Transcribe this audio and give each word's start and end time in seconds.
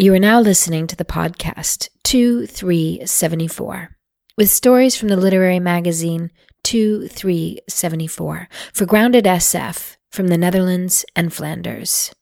You 0.00 0.14
are 0.14 0.20
now 0.20 0.40
listening 0.40 0.86
to 0.86 0.94
the 0.94 1.04
podcast 1.04 1.88
2374 2.04 3.96
with 4.36 4.48
stories 4.48 4.94
from 4.94 5.08
the 5.08 5.16
literary 5.16 5.58
magazine 5.58 6.30
2374 6.62 8.48
for 8.72 8.86
Grounded 8.86 9.24
SF 9.24 9.96
from 10.12 10.28
the 10.28 10.38
Netherlands 10.38 11.04
and 11.16 11.32
Flanders. 11.34 12.14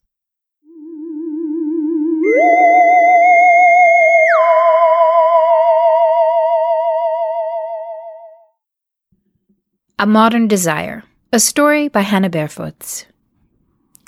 A 9.99 10.07
Modern 10.07 10.49
Desire, 10.49 11.03
a 11.31 11.39
story 11.39 11.89
by 11.89 12.01
Hanna 12.01 12.31
Bervoets. 12.31 13.05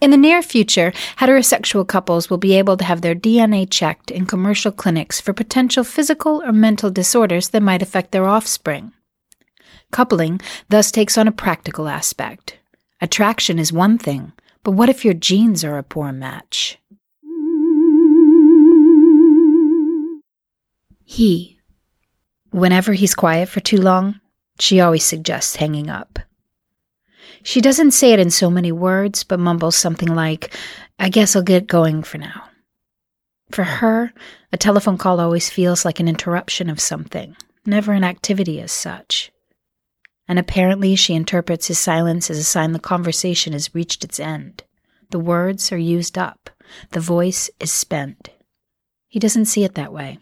In 0.00 0.12
the 0.12 0.16
near 0.16 0.42
future, 0.42 0.92
heterosexual 1.18 1.86
couples 1.86 2.30
will 2.30 2.38
be 2.38 2.54
able 2.54 2.76
to 2.76 2.84
have 2.84 3.00
their 3.00 3.16
DNA 3.16 3.68
checked 3.68 4.12
in 4.12 4.26
commercial 4.26 4.70
clinics 4.70 5.20
for 5.20 5.32
potential 5.32 5.82
physical 5.82 6.40
or 6.42 6.52
mental 6.52 6.90
disorders 6.90 7.48
that 7.48 7.62
might 7.62 7.82
affect 7.82 8.12
their 8.12 8.24
offspring. 8.24 8.92
Coupling 9.90 10.40
thus 10.68 10.92
takes 10.92 11.18
on 11.18 11.26
a 11.26 11.32
practical 11.32 11.88
aspect. 11.88 12.58
Attraction 13.00 13.58
is 13.58 13.72
one 13.72 13.98
thing, 13.98 14.32
but 14.62 14.72
what 14.72 14.88
if 14.88 15.04
your 15.04 15.14
genes 15.14 15.64
are 15.64 15.78
a 15.78 15.82
poor 15.82 16.12
match? 16.12 16.78
He. 21.04 21.58
Whenever 22.50 22.92
he's 22.92 23.14
quiet 23.14 23.48
for 23.48 23.60
too 23.60 23.78
long, 23.78 24.20
she 24.60 24.80
always 24.80 25.04
suggests 25.04 25.56
hanging 25.56 25.90
up. 25.90 26.20
She 27.42 27.60
doesn't 27.60 27.92
say 27.92 28.12
it 28.12 28.18
in 28.18 28.30
so 28.30 28.50
many 28.50 28.72
words, 28.72 29.24
but 29.24 29.40
mumbles 29.40 29.76
something 29.76 30.08
like, 30.08 30.54
I 30.98 31.08
guess 31.08 31.34
I'll 31.34 31.42
get 31.42 31.66
going 31.66 32.02
for 32.02 32.18
now. 32.18 32.44
For 33.50 33.64
her, 33.64 34.12
a 34.52 34.56
telephone 34.56 34.98
call 34.98 35.20
always 35.20 35.48
feels 35.48 35.84
like 35.84 36.00
an 36.00 36.08
interruption 36.08 36.68
of 36.68 36.80
something, 36.80 37.36
never 37.64 37.92
an 37.92 38.04
activity 38.04 38.60
as 38.60 38.72
such. 38.72 39.30
And 40.26 40.38
apparently, 40.38 40.94
she 40.96 41.14
interprets 41.14 41.68
his 41.68 41.78
silence 41.78 42.30
as 42.30 42.38
a 42.38 42.44
sign 42.44 42.72
the 42.72 42.78
conversation 42.78 43.54
has 43.54 43.74
reached 43.74 44.04
its 44.04 44.20
end. 44.20 44.64
The 45.10 45.18
words 45.18 45.72
are 45.72 45.78
used 45.78 46.18
up, 46.18 46.50
the 46.90 47.00
voice 47.00 47.48
is 47.60 47.72
spent. 47.72 48.28
He 49.06 49.18
doesn't 49.18 49.46
see 49.46 49.64
it 49.64 49.74
that 49.74 49.92
way. 49.92 50.18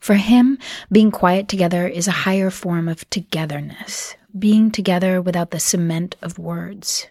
For 0.00 0.14
him, 0.14 0.58
being 0.90 1.10
quiet 1.10 1.48
together 1.48 1.86
is 1.86 2.08
a 2.08 2.22
higher 2.24 2.50
form 2.50 2.88
of 2.88 3.08
togetherness, 3.10 4.14
being 4.38 4.70
together 4.70 5.22
without 5.22 5.50
the 5.50 5.60
cement 5.60 6.16
of 6.22 6.38
words. 6.38 7.06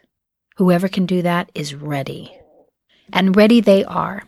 Whoever 0.58 0.88
can 0.88 1.06
do 1.06 1.22
that 1.22 1.52
is 1.54 1.76
ready. 1.76 2.38
And 3.12 3.36
ready 3.36 3.62
they 3.62 3.84
are. 3.84 4.24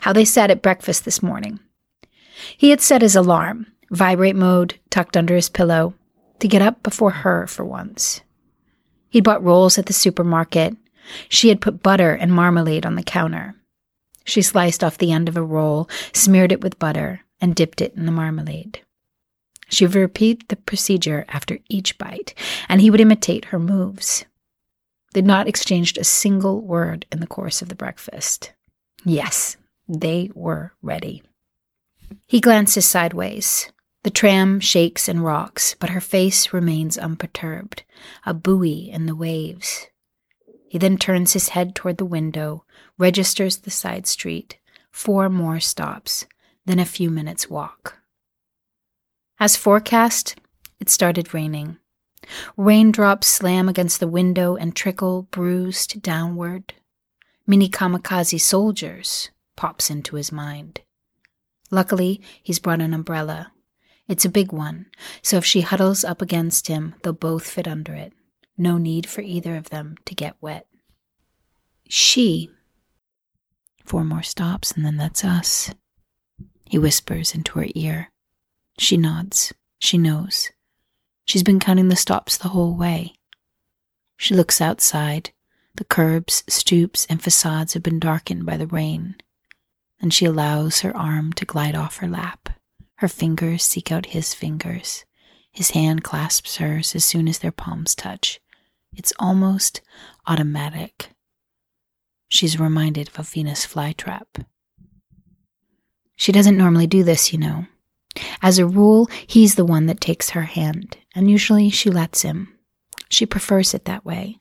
How 0.00 0.12
they 0.12 0.24
sat 0.24 0.50
at 0.50 0.62
breakfast 0.62 1.04
this 1.04 1.22
morning. 1.22 1.60
He 2.56 2.70
had 2.70 2.80
set 2.80 3.02
his 3.02 3.16
alarm, 3.16 3.66
vibrate 3.90 4.36
mode, 4.36 4.78
tucked 4.90 5.16
under 5.16 5.34
his 5.34 5.48
pillow, 5.48 5.94
to 6.40 6.48
get 6.48 6.62
up 6.62 6.82
before 6.82 7.10
her 7.10 7.46
for 7.46 7.64
once. 7.64 8.20
He'd 9.10 9.24
bought 9.24 9.44
rolls 9.44 9.78
at 9.78 9.86
the 9.86 9.92
supermarket. 9.92 10.76
She 11.28 11.48
had 11.48 11.60
put 11.60 11.82
butter 11.82 12.12
and 12.12 12.32
marmalade 12.32 12.86
on 12.86 12.94
the 12.94 13.02
counter. 13.02 13.54
She 14.24 14.42
sliced 14.42 14.82
off 14.82 14.98
the 14.98 15.12
end 15.12 15.28
of 15.28 15.36
a 15.36 15.42
roll, 15.42 15.88
smeared 16.12 16.52
it 16.52 16.60
with 16.60 16.78
butter, 16.78 17.20
and 17.40 17.54
dipped 17.54 17.80
it 17.80 17.94
in 17.94 18.06
the 18.06 18.12
marmalade. 18.12 18.80
She 19.72 19.86
would 19.86 19.94
repeat 19.94 20.48
the 20.48 20.56
procedure 20.56 21.24
after 21.28 21.58
each 21.70 21.96
bite, 21.96 22.34
and 22.68 22.82
he 22.82 22.90
would 22.90 23.00
imitate 23.00 23.46
her 23.46 23.58
moves. 23.58 24.26
They'd 25.14 25.24
not 25.24 25.48
exchanged 25.48 25.96
a 25.96 26.04
single 26.04 26.60
word 26.60 27.06
in 27.10 27.20
the 27.20 27.26
course 27.26 27.62
of 27.62 27.70
the 27.70 27.74
breakfast. 27.74 28.52
Yes, 29.02 29.56
they 29.88 30.30
were 30.34 30.74
ready. 30.82 31.22
He 32.26 32.38
glances 32.38 32.86
sideways. 32.86 33.72
The 34.02 34.10
tram 34.10 34.60
shakes 34.60 35.08
and 35.08 35.24
rocks, 35.24 35.74
but 35.80 35.90
her 35.90 36.00
face 36.00 36.52
remains 36.52 36.98
unperturbed, 36.98 37.82
a 38.26 38.34
buoy 38.34 38.90
in 38.90 39.06
the 39.06 39.16
waves. 39.16 39.86
He 40.68 40.76
then 40.76 40.98
turns 40.98 41.32
his 41.32 41.50
head 41.50 41.74
toward 41.74 41.96
the 41.96 42.04
window, 42.04 42.64
registers 42.98 43.58
the 43.58 43.70
side 43.70 44.06
street, 44.06 44.58
four 44.90 45.30
more 45.30 45.60
stops, 45.60 46.26
then 46.66 46.78
a 46.78 46.84
few 46.84 47.10
minutes' 47.10 47.48
walk. 47.48 48.01
As 49.42 49.56
forecast, 49.56 50.36
it 50.78 50.88
started 50.88 51.34
raining. 51.34 51.78
Raindrops 52.56 53.26
slam 53.26 53.68
against 53.68 53.98
the 53.98 54.06
window 54.06 54.54
and 54.54 54.76
trickle 54.76 55.22
bruised 55.32 56.00
downward. 56.00 56.74
Mini 57.44 57.68
kamikaze 57.68 58.40
soldiers 58.40 59.30
pops 59.56 59.90
into 59.90 60.14
his 60.14 60.30
mind. 60.30 60.82
Luckily, 61.72 62.20
he's 62.40 62.60
brought 62.60 62.80
an 62.80 62.94
umbrella. 62.94 63.50
It's 64.06 64.24
a 64.24 64.28
big 64.28 64.52
one, 64.52 64.86
so 65.22 65.38
if 65.38 65.44
she 65.44 65.62
huddles 65.62 66.04
up 66.04 66.22
against 66.22 66.68
him, 66.68 66.94
they'll 67.02 67.12
both 67.12 67.44
fit 67.44 67.66
under 67.66 67.94
it. 67.94 68.12
No 68.56 68.78
need 68.78 69.08
for 69.08 69.22
either 69.22 69.56
of 69.56 69.70
them 69.70 69.96
to 70.04 70.14
get 70.14 70.36
wet. 70.40 70.68
She. 71.88 72.48
Four 73.84 74.04
more 74.04 74.22
stops, 74.22 74.70
and 74.70 74.86
then 74.86 74.98
that's 74.98 75.24
us. 75.24 75.74
He 76.70 76.78
whispers 76.78 77.34
into 77.34 77.58
her 77.58 77.66
ear. 77.74 78.11
She 78.78 78.96
nods. 78.96 79.52
She 79.78 79.98
knows. 79.98 80.50
She's 81.24 81.42
been 81.42 81.60
counting 81.60 81.88
the 81.88 81.96
stops 81.96 82.36
the 82.36 82.48
whole 82.48 82.74
way. 82.76 83.14
She 84.16 84.34
looks 84.34 84.60
outside. 84.60 85.30
The 85.74 85.84
curbs, 85.84 86.44
stoops, 86.48 87.06
and 87.08 87.22
facades 87.22 87.74
have 87.74 87.82
been 87.82 87.98
darkened 87.98 88.44
by 88.44 88.56
the 88.56 88.66
rain. 88.66 89.16
And 90.00 90.12
she 90.12 90.26
allows 90.26 90.80
her 90.80 90.96
arm 90.96 91.32
to 91.34 91.44
glide 91.44 91.74
off 91.74 91.98
her 91.98 92.08
lap. 92.08 92.50
Her 92.96 93.08
fingers 93.08 93.62
seek 93.62 93.90
out 93.90 94.06
his 94.06 94.34
fingers. 94.34 95.04
His 95.50 95.70
hand 95.70 96.04
clasps 96.04 96.56
hers 96.56 96.94
as 96.94 97.04
soon 97.04 97.28
as 97.28 97.38
their 97.38 97.52
palms 97.52 97.94
touch. 97.94 98.40
It's 98.94 99.12
almost 99.18 99.80
automatic. 100.26 101.10
She's 102.28 102.60
reminded 102.60 103.08
of 103.08 103.18
a 103.18 103.22
Venus 103.22 103.66
flytrap. 103.66 104.44
She 106.16 106.32
doesn't 106.32 106.56
normally 106.56 106.86
do 106.86 107.02
this, 107.02 107.32
you 107.32 107.38
know. 107.38 107.66
As 108.42 108.58
a 108.58 108.66
rule, 108.66 109.08
he's 109.26 109.54
the 109.54 109.64
one 109.64 109.86
that 109.86 110.00
takes 110.00 110.30
her 110.30 110.42
hand, 110.42 110.96
and 111.14 111.30
usually 111.30 111.70
she 111.70 111.90
lets 111.90 112.22
him. 112.22 112.56
She 113.08 113.26
prefers 113.26 113.74
it 113.74 113.84
that 113.84 114.04
way. 114.04 114.38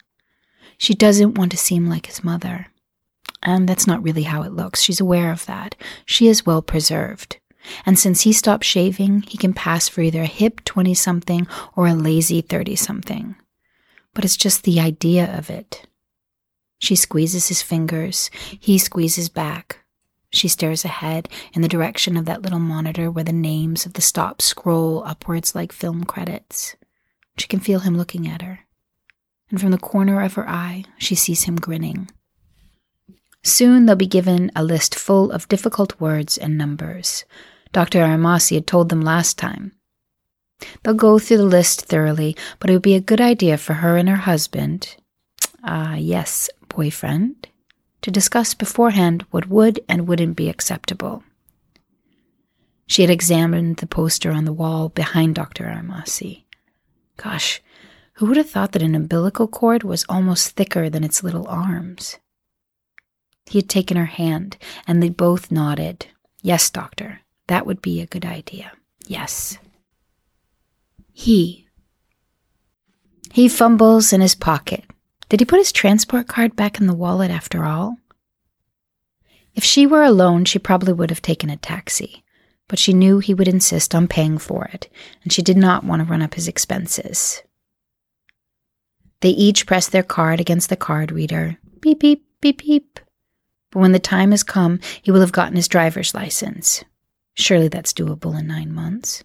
She 0.77 0.93
doesn't 0.93 1.35
want 1.35 1.51
to 1.51 1.57
seem 1.57 1.87
like 1.87 2.07
his 2.07 2.23
mother. 2.23 2.67
And 3.43 3.67
that's 3.67 3.87
not 3.87 4.03
really 4.03 4.23
how 4.23 4.43
it 4.43 4.53
looks. 4.53 4.81
She's 4.81 4.99
aware 4.99 5.31
of 5.31 5.45
that. 5.45 5.75
She 6.05 6.27
is 6.27 6.45
well 6.45 6.61
preserved. 6.61 7.37
And 7.85 7.97
since 7.97 8.21
he 8.21 8.33
stopped 8.33 8.65
shaving, 8.65 9.21
he 9.23 9.37
can 9.37 9.53
pass 9.53 9.87
for 9.87 10.01
either 10.01 10.23
a 10.23 10.27
hip 10.27 10.63
20 10.65 10.93
something 10.93 11.47
or 11.75 11.87
a 11.87 11.93
lazy 11.93 12.41
30 12.41 12.75
something. 12.75 13.35
But 14.13 14.25
it's 14.25 14.37
just 14.37 14.63
the 14.63 14.79
idea 14.79 15.37
of 15.37 15.49
it. 15.49 15.87
She 16.79 16.95
squeezes 16.95 17.47
his 17.47 17.61
fingers, 17.61 18.31
he 18.59 18.77
squeezes 18.77 19.29
back. 19.29 19.80
She 20.31 20.47
stares 20.47 20.85
ahead 20.85 21.29
in 21.53 21.61
the 21.61 21.67
direction 21.67 22.15
of 22.15 22.25
that 22.25 22.41
little 22.41 22.59
monitor 22.59 23.11
where 23.11 23.23
the 23.23 23.33
names 23.33 23.85
of 23.85 23.93
the 23.93 24.01
stops 24.01 24.45
scroll 24.45 25.03
upwards 25.05 25.53
like 25.53 25.71
film 25.71 26.05
credits. 26.05 26.75
She 27.37 27.47
can 27.47 27.59
feel 27.59 27.81
him 27.81 27.97
looking 27.97 28.27
at 28.27 28.41
her. 28.41 28.61
And 29.49 29.59
from 29.59 29.71
the 29.71 29.77
corner 29.77 30.21
of 30.21 30.35
her 30.35 30.47
eye, 30.47 30.85
she 30.97 31.15
sees 31.15 31.43
him 31.43 31.57
grinning. 31.57 32.09
Soon 33.43 33.85
they'll 33.85 33.95
be 33.95 34.07
given 34.07 34.51
a 34.55 34.63
list 34.63 34.95
full 34.95 35.31
of 35.31 35.49
difficult 35.49 35.99
words 35.99 36.37
and 36.37 36.57
numbers. 36.57 37.25
Dr. 37.73 37.99
Aramasi 37.99 38.55
had 38.55 38.67
told 38.67 38.89
them 38.89 39.01
last 39.01 39.37
time. 39.37 39.73
They'll 40.83 40.93
go 40.93 41.19
through 41.19 41.37
the 41.37 41.45
list 41.45 41.81
thoroughly, 41.85 42.37
but 42.59 42.69
it 42.69 42.73
would 42.73 42.81
be 42.81 42.95
a 42.95 43.01
good 43.01 43.19
idea 43.19 43.57
for 43.57 43.73
her 43.75 43.97
and 43.97 44.07
her 44.07 44.17
husband, 44.17 44.95
ah, 45.63 45.93
uh, 45.93 45.95
yes, 45.95 46.49
boyfriend, 46.69 47.47
to 48.01 48.11
discuss 48.11 48.53
beforehand 48.53 49.25
what 49.31 49.47
would 49.47 49.79
and 49.87 50.07
wouldn't 50.07 50.35
be 50.35 50.49
acceptable. 50.49 51.23
She 52.87 53.03
had 53.03 53.11
examined 53.11 53.77
the 53.77 53.87
poster 53.87 54.31
on 54.31 54.45
the 54.45 54.53
wall 54.53 54.89
behind 54.89 55.35
Dr. 55.35 55.65
Armasi. 55.65 56.43
Gosh, 57.15 57.61
who 58.13 58.25
would 58.25 58.37
have 58.37 58.49
thought 58.49 58.73
that 58.73 58.81
an 58.81 58.95
umbilical 58.95 59.47
cord 59.47 59.83
was 59.83 60.05
almost 60.09 60.51
thicker 60.51 60.89
than 60.89 61.03
its 61.03 61.23
little 61.23 61.47
arms? 61.47 62.17
He 63.45 63.59
had 63.59 63.69
taken 63.69 63.97
her 63.97 64.05
hand, 64.05 64.57
and 64.85 65.01
they 65.01 65.09
both 65.09 65.51
nodded. 65.51 66.07
Yes, 66.41 66.69
doctor, 66.69 67.21
that 67.47 67.65
would 67.65 67.81
be 67.81 68.01
a 68.01 68.05
good 68.05 68.25
idea. 68.25 68.71
Yes. 69.07 69.57
He. 71.13 71.67
He 73.31 73.47
fumbles 73.47 74.11
in 74.11 74.21
his 74.21 74.35
pocket, 74.35 74.83
did 75.31 75.39
he 75.39 75.45
put 75.45 75.59
his 75.59 75.71
transport 75.71 76.27
card 76.27 76.57
back 76.57 76.81
in 76.81 76.87
the 76.87 76.93
wallet 76.93 77.31
after 77.31 77.63
all? 77.63 77.95
If 79.55 79.63
she 79.63 79.87
were 79.87 80.03
alone, 80.03 80.43
she 80.43 80.59
probably 80.59 80.91
would 80.91 81.09
have 81.09 81.21
taken 81.21 81.49
a 81.49 81.55
taxi, 81.55 82.25
but 82.67 82.77
she 82.77 82.91
knew 82.91 83.19
he 83.19 83.33
would 83.33 83.47
insist 83.47 83.95
on 83.95 84.09
paying 84.09 84.37
for 84.37 84.65
it, 84.73 84.89
and 85.23 85.31
she 85.31 85.41
did 85.41 85.55
not 85.55 85.85
want 85.85 86.01
to 86.01 86.05
run 86.05 86.21
up 86.21 86.33
his 86.33 86.49
expenses. 86.49 87.43
They 89.21 89.29
each 89.29 89.65
pressed 89.65 89.93
their 89.93 90.03
card 90.03 90.41
against 90.41 90.67
the 90.67 90.75
card 90.75 91.13
reader. 91.13 91.57
Beep, 91.79 92.01
beep, 92.01 92.25
beep, 92.41 92.57
beep. 92.57 92.99
But 93.71 93.79
when 93.79 93.93
the 93.93 93.99
time 93.99 94.31
has 94.31 94.43
come, 94.43 94.81
he 95.01 95.11
will 95.11 95.21
have 95.21 95.31
gotten 95.31 95.55
his 95.55 95.69
driver's 95.69 96.13
license. 96.13 96.83
Surely 97.35 97.69
that's 97.69 97.93
doable 97.93 98.37
in 98.37 98.47
nine 98.47 98.73
months. 98.73 99.23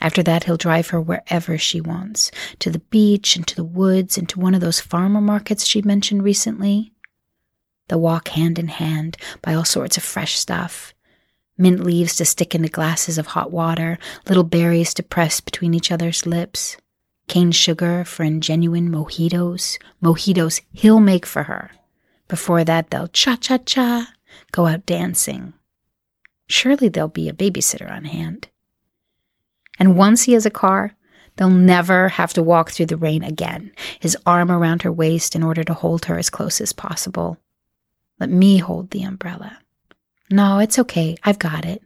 After 0.00 0.22
that, 0.22 0.44
he'll 0.44 0.56
drive 0.56 0.88
her 0.88 1.00
wherever 1.00 1.58
she 1.58 1.80
wants 1.80 2.30
to 2.60 2.70
the 2.70 2.78
beach 2.78 3.36
and 3.36 3.46
to 3.46 3.56
the 3.56 3.64
woods 3.64 4.16
and 4.16 4.28
to 4.30 4.40
one 4.40 4.54
of 4.54 4.60
those 4.60 4.80
farmer 4.80 5.20
markets 5.20 5.66
she 5.66 5.82
mentioned 5.82 6.22
recently. 6.22 6.92
They'll 7.88 8.00
walk 8.00 8.28
hand 8.28 8.58
in 8.58 8.68
hand, 8.68 9.16
buy 9.42 9.54
all 9.54 9.64
sorts 9.64 9.96
of 9.96 10.02
fresh 10.02 10.38
stuff 10.38 10.94
mint 11.60 11.84
leaves 11.84 12.16
to 12.16 12.24
stick 12.24 12.54
into 12.54 12.68
glasses 12.68 13.18
of 13.18 13.28
hot 13.28 13.52
water, 13.52 13.98
little 14.26 14.44
berries 14.44 14.94
to 14.94 15.02
press 15.02 15.40
between 15.40 15.74
each 15.74 15.92
other's 15.92 16.26
lips, 16.26 16.76
cane 17.28 17.52
sugar 17.52 18.04
for 18.04 18.24
ingenuine 18.24 18.88
mojitos, 18.88 19.78
mojitos 20.02 20.62
he'll 20.72 21.00
make 21.00 21.26
for 21.26 21.44
her. 21.44 21.70
Before 22.26 22.64
that, 22.64 22.90
they'll 22.90 23.08
cha 23.08 23.36
cha 23.36 23.58
cha, 23.58 24.12
go 24.52 24.66
out 24.66 24.86
dancing. 24.86 25.52
Surely 26.48 26.88
there'll 26.88 27.08
be 27.08 27.28
a 27.28 27.34
babysitter 27.34 27.90
on 27.90 28.04
hand. 28.04 28.48
And 29.80 29.96
once 29.96 30.22
he 30.22 30.34
has 30.34 30.44
a 30.44 30.50
car, 30.50 30.94
they'll 31.36 31.48
never 31.48 32.10
have 32.10 32.34
to 32.34 32.42
walk 32.42 32.70
through 32.70 32.86
the 32.86 32.98
rain 32.98 33.24
again, 33.24 33.72
his 33.98 34.16
arm 34.26 34.52
around 34.52 34.82
her 34.82 34.92
waist 34.92 35.34
in 35.34 35.42
order 35.42 35.64
to 35.64 35.74
hold 35.74 36.04
her 36.04 36.18
as 36.18 36.28
close 36.28 36.60
as 36.60 36.74
possible. 36.74 37.38
Let 38.20 38.28
me 38.28 38.58
hold 38.58 38.90
the 38.90 39.02
umbrella. 39.02 39.58
No, 40.30 40.58
it's 40.58 40.78
okay. 40.78 41.16
I've 41.24 41.38
got 41.38 41.64
it. 41.64 41.82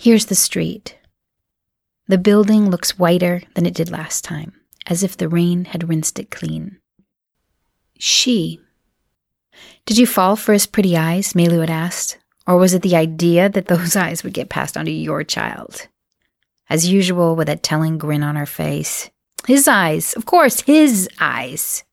Here's 0.00 0.26
the 0.26 0.34
street. 0.34 0.98
The 2.08 2.18
building 2.18 2.68
looks 2.68 2.98
whiter 2.98 3.42
than 3.54 3.64
it 3.64 3.74
did 3.74 3.90
last 3.90 4.24
time, 4.24 4.52
as 4.86 5.02
if 5.02 5.16
the 5.16 5.28
rain 5.28 5.66
had 5.66 5.88
rinsed 5.88 6.18
it 6.18 6.30
clean. 6.30 6.78
She. 7.98 8.60
Did 9.86 9.98
you 9.98 10.06
fall 10.06 10.36
for 10.36 10.52
his 10.52 10.66
pretty 10.66 10.96
eyes? 10.96 11.32
Melu 11.32 11.60
had 11.60 11.70
asked. 11.70 12.17
Or 12.48 12.56
was 12.56 12.72
it 12.72 12.80
the 12.80 12.96
idea 12.96 13.50
that 13.50 13.66
those 13.66 13.94
eyes 14.04 14.24
would 14.24 14.32
get 14.32 14.48
passed 14.48 14.76
on 14.76 14.86
to 14.86 14.90
your 14.90 15.22
child? 15.22 15.86
As 16.70 16.88
usual, 16.88 17.36
with 17.36 17.48
a 17.48 17.56
telling 17.56 17.98
grin 17.98 18.22
on 18.22 18.36
her 18.36 18.46
face. 18.46 19.10
His 19.46 19.68
eyes, 19.68 20.14
of 20.14 20.26
course, 20.26 20.62
his 20.62 21.08
eyes. 21.20 21.84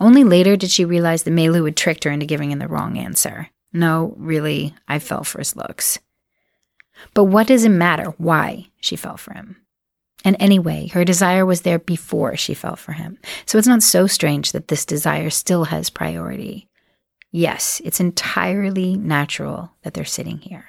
Only 0.00 0.24
later 0.24 0.56
did 0.56 0.70
she 0.70 0.84
realize 0.84 1.24
that 1.24 1.32
Melu 1.32 1.64
had 1.66 1.76
tricked 1.76 2.04
her 2.04 2.10
into 2.10 2.26
giving 2.26 2.50
him 2.50 2.60
the 2.60 2.68
wrong 2.68 2.96
answer. 2.96 3.50
No, 3.72 4.14
really, 4.16 4.74
I 4.88 4.98
fell 4.98 5.24
for 5.24 5.38
his 5.38 5.54
looks. 5.54 5.98
But 7.12 7.24
what 7.24 7.46
does 7.46 7.64
it 7.64 7.70
matter 7.70 8.14
why 8.18 8.66
she 8.80 8.96
fell 8.96 9.16
for 9.16 9.34
him? 9.34 9.56
And 10.24 10.36
anyway, 10.38 10.88
her 10.88 11.04
desire 11.04 11.46
was 11.46 11.62
there 11.62 11.78
before 11.78 12.36
she 12.36 12.54
fell 12.54 12.76
for 12.76 12.92
him. 12.92 13.18
So 13.46 13.58
it's 13.58 13.68
not 13.68 13.82
so 13.82 14.06
strange 14.06 14.52
that 14.52 14.68
this 14.68 14.84
desire 14.84 15.30
still 15.30 15.64
has 15.64 15.90
priority. 15.90 16.68
Yes, 17.32 17.80
it's 17.84 18.00
entirely 18.00 18.96
natural 18.96 19.72
that 19.82 19.94
they're 19.94 20.04
sitting 20.04 20.38
here. 20.38 20.66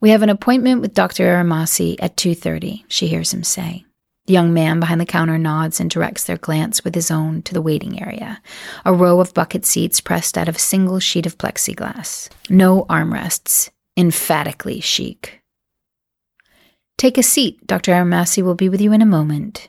We 0.00 0.10
have 0.10 0.22
an 0.22 0.30
appointment 0.30 0.80
with 0.80 0.94
Dr. 0.94 1.24
Aramasi 1.24 1.96
at 2.00 2.16
2:30, 2.16 2.84
she 2.88 3.08
hears 3.08 3.32
him 3.32 3.44
say. 3.44 3.84
The 4.26 4.32
young 4.32 4.52
man 4.52 4.80
behind 4.80 5.00
the 5.00 5.06
counter 5.06 5.38
nods 5.38 5.78
and 5.78 5.88
directs 5.88 6.24
their 6.24 6.36
glance 6.36 6.82
with 6.82 6.94
his 6.94 7.10
own 7.10 7.42
to 7.42 7.54
the 7.54 7.62
waiting 7.62 8.02
area, 8.02 8.42
a 8.84 8.92
row 8.92 9.20
of 9.20 9.34
bucket 9.34 9.64
seats 9.64 10.00
pressed 10.00 10.36
out 10.36 10.48
of 10.48 10.56
a 10.56 10.60
single 10.60 10.98
sheet 10.98 11.26
of 11.26 11.38
plexiglass. 11.38 12.28
No 12.50 12.84
armrests, 12.90 13.70
emphatically 13.96 14.80
chic. 14.80 15.40
Take 16.98 17.18
a 17.18 17.22
seat, 17.22 17.64
Dr. 17.66 17.92
Aramasi 17.92 18.42
will 18.42 18.54
be 18.54 18.68
with 18.68 18.80
you 18.80 18.92
in 18.92 19.02
a 19.02 19.06
moment. 19.06 19.68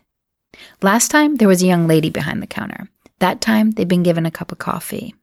Last 0.81 1.11
time, 1.11 1.35
there 1.35 1.47
was 1.47 1.61
a 1.61 1.67
young 1.67 1.85
lady 1.85 2.09
behind 2.09 2.41
the 2.41 2.47
counter. 2.47 2.89
That 3.19 3.41
time, 3.41 3.71
they'd 3.71 3.87
been 3.87 4.03
given 4.03 4.25
a 4.25 4.31
cup 4.31 4.51
of 4.51 4.57
coffee. 4.57 5.13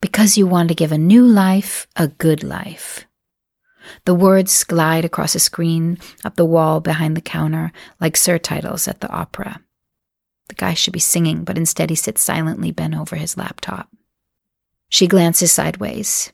Because 0.00 0.38
you 0.38 0.46
want 0.46 0.68
to 0.68 0.74
give 0.74 0.92
a 0.92 0.98
new 0.98 1.24
life 1.26 1.86
a 1.96 2.08
good 2.08 2.42
life. 2.42 3.06
The 4.04 4.14
words 4.14 4.64
glide 4.64 5.04
across 5.04 5.34
a 5.34 5.40
screen 5.40 5.98
up 6.24 6.36
the 6.36 6.44
wall 6.44 6.80
behind 6.80 7.16
the 7.16 7.22
counter 7.22 7.72
like 8.00 8.16
surtitles 8.16 8.86
at 8.86 9.00
the 9.00 9.10
opera. 9.10 9.60
The 10.48 10.54
guy 10.54 10.74
should 10.74 10.92
be 10.92 10.98
singing, 10.98 11.44
but 11.44 11.58
instead 11.58 11.90
he 11.90 11.96
sits 11.96 12.22
silently 12.22 12.72
bent 12.72 12.94
over 12.94 13.16
his 13.16 13.36
laptop. 13.36 13.88
She 14.88 15.06
glances 15.06 15.52
sideways. 15.52 16.32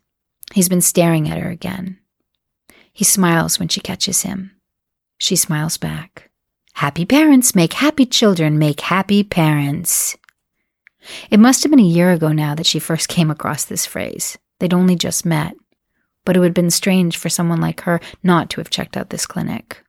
He's 0.52 0.68
been 0.68 0.80
staring 0.80 1.28
at 1.28 1.38
her 1.38 1.50
again. 1.50 1.98
He 2.92 3.04
smiles 3.04 3.58
when 3.58 3.68
she 3.68 3.80
catches 3.80 4.22
him. 4.22 4.52
She 5.18 5.34
smiles 5.36 5.76
back. 5.78 6.30
Happy 6.74 7.04
parents 7.04 7.54
make 7.54 7.72
happy 7.72 8.06
children 8.06 8.58
make 8.58 8.80
happy 8.80 9.24
parents. 9.24 10.16
It 11.30 11.40
must 11.40 11.62
have 11.62 11.70
been 11.70 11.80
a 11.80 11.82
year 11.82 12.12
ago 12.12 12.32
now 12.32 12.54
that 12.54 12.66
she 12.66 12.78
first 12.78 13.08
came 13.08 13.30
across 13.30 13.64
this 13.64 13.86
phrase. 13.86 14.38
They'd 14.60 14.74
only 14.74 14.96
just 14.96 15.26
met. 15.26 15.54
But 16.24 16.36
it 16.36 16.40
would 16.40 16.48
have 16.48 16.54
been 16.54 16.70
strange 16.70 17.16
for 17.16 17.28
someone 17.28 17.60
like 17.60 17.82
her 17.82 18.00
not 18.22 18.48
to 18.50 18.60
have 18.60 18.70
checked 18.70 18.96
out 18.96 19.10
this 19.10 19.26
clinic. 19.26 19.82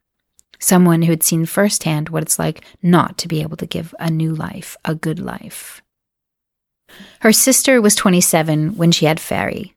Someone 0.59 1.03
who 1.03 1.11
had 1.11 1.23
seen 1.23 1.45
firsthand 1.45 2.09
what 2.09 2.23
it's 2.23 2.39
like 2.39 2.63
not 2.81 3.17
to 3.19 3.27
be 3.27 3.41
able 3.41 3.57
to 3.57 3.65
give 3.65 3.93
a 3.99 4.09
new 4.09 4.33
life, 4.33 4.75
a 4.83 4.95
good 4.95 5.19
life. 5.19 5.81
Her 7.21 7.31
sister 7.31 7.81
was 7.81 7.95
27 7.95 8.75
when 8.75 8.91
she 8.91 9.05
had 9.05 9.19
Fairy, 9.19 9.74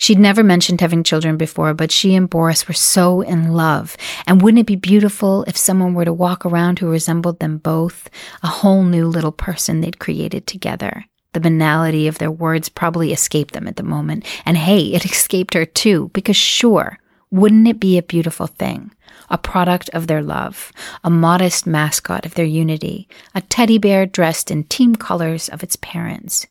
She'd 0.00 0.18
never 0.18 0.42
mentioned 0.42 0.80
having 0.80 1.04
children 1.04 1.36
before, 1.36 1.74
but 1.74 1.92
she 1.92 2.14
and 2.14 2.28
Boris 2.28 2.66
were 2.66 2.72
so 2.72 3.20
in 3.20 3.52
love. 3.52 3.98
And 4.26 4.40
wouldn't 4.40 4.62
it 4.62 4.66
be 4.66 4.74
beautiful 4.74 5.42
if 5.42 5.58
someone 5.58 5.92
were 5.92 6.06
to 6.06 6.12
walk 6.12 6.46
around 6.46 6.78
who 6.78 6.88
resembled 6.88 7.38
them 7.38 7.58
both? 7.58 8.08
A 8.42 8.46
whole 8.46 8.82
new 8.82 9.06
little 9.06 9.30
person 9.30 9.82
they'd 9.82 9.98
created 9.98 10.46
together. 10.46 11.04
The 11.34 11.40
banality 11.40 12.08
of 12.08 12.16
their 12.16 12.30
words 12.30 12.70
probably 12.70 13.12
escaped 13.12 13.52
them 13.52 13.68
at 13.68 13.76
the 13.76 13.82
moment. 13.82 14.24
And 14.46 14.56
hey, 14.56 14.86
it 14.94 15.04
escaped 15.12 15.52
her 15.52 15.66
too, 15.66 16.10
because 16.14 16.36
sure, 16.36 16.98
wouldn't 17.30 17.68
it 17.68 17.78
be 17.78 17.98
a 17.98 18.02
beautiful 18.02 18.46
thing? 18.46 18.92
A 19.28 19.36
product 19.36 19.90
of 19.90 20.06
their 20.06 20.22
love, 20.22 20.72
a 21.04 21.10
modest 21.10 21.66
mascot 21.66 22.24
of 22.24 22.36
their 22.36 22.46
unity, 22.46 23.06
a 23.34 23.42
teddy 23.42 23.76
bear 23.76 24.06
dressed 24.06 24.50
in 24.50 24.64
team 24.64 24.96
colors 24.96 25.50
of 25.50 25.62
its 25.62 25.76
parents. 25.76 26.46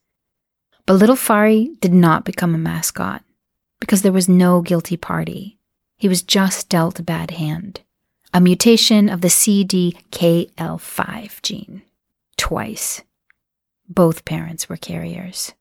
But 0.86 0.94
little 0.94 1.16
Fari 1.16 1.80
did 1.81 1.94
not 1.94 2.25
become 2.25 2.54
a 2.54 2.60
mascot 2.60 3.24
because 3.80 4.02
there 4.02 4.12
was 4.12 4.30
no 4.30 4.62
guilty 4.62 4.98
party. 4.98 5.58
He 5.98 6.08
was 6.08 6.22
just 6.22 6.70
dealt 6.70 7.00
a 7.00 7.04
bad 7.04 7.31
hand. 7.31 7.81
A 8.34 8.40
mutation 8.40 9.10
of 9.10 9.22
the 9.22 9.28
CDKL5 9.28 11.42
gene. 11.42 11.81
Twice. 12.38 13.02
Both 13.88 14.26
parents 14.26 14.70
were 14.70 14.78
carriers. 14.78 15.54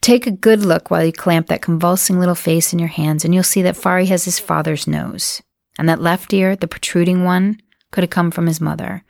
Take 0.00 0.26
a 0.26 0.30
good 0.30 0.60
look 0.60 0.90
while 0.90 1.04
you 1.04 1.12
clamp 1.12 1.48
that 1.48 1.62
convulsing 1.62 2.18
little 2.18 2.34
face 2.34 2.72
in 2.72 2.78
your 2.78 2.88
hands, 2.88 3.24
and 3.24 3.34
you'll 3.34 3.42
see 3.42 3.62
that 3.62 3.76
Fari 3.76 4.06
has 4.08 4.24
his 4.24 4.38
father's 4.38 4.86
nose. 4.86 5.42
And 5.78 5.88
that 5.88 6.00
left 6.00 6.32
ear, 6.32 6.56
the 6.56 6.66
protruding 6.66 7.24
one, 7.24 7.60
could 7.90 8.02
have 8.02 8.10
come 8.10 8.30
from 8.30 8.46
his 8.46 8.60
mother. 8.60 9.04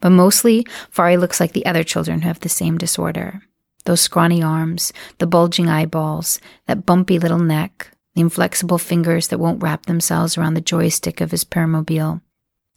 But 0.00 0.10
mostly, 0.10 0.66
Fari 0.94 1.18
looks 1.18 1.40
like 1.40 1.52
the 1.52 1.66
other 1.66 1.82
children 1.82 2.22
who 2.22 2.28
have 2.28 2.40
the 2.40 2.48
same 2.48 2.78
disorder 2.78 3.42
those 3.86 4.00
scrawny 4.00 4.42
arms, 4.42 4.92
the 5.18 5.26
bulging 5.26 5.68
eyeballs, 5.68 6.40
that 6.66 6.86
bumpy 6.86 7.18
little 7.18 7.38
neck, 7.38 7.90
the 8.14 8.20
inflexible 8.20 8.78
fingers 8.78 9.28
that 9.28 9.38
won't 9.38 9.62
wrap 9.62 9.86
themselves 9.86 10.36
around 10.36 10.54
the 10.54 10.60
joystick 10.60 11.20
of 11.20 11.30
his 11.30 11.44
permobile. 11.44 12.20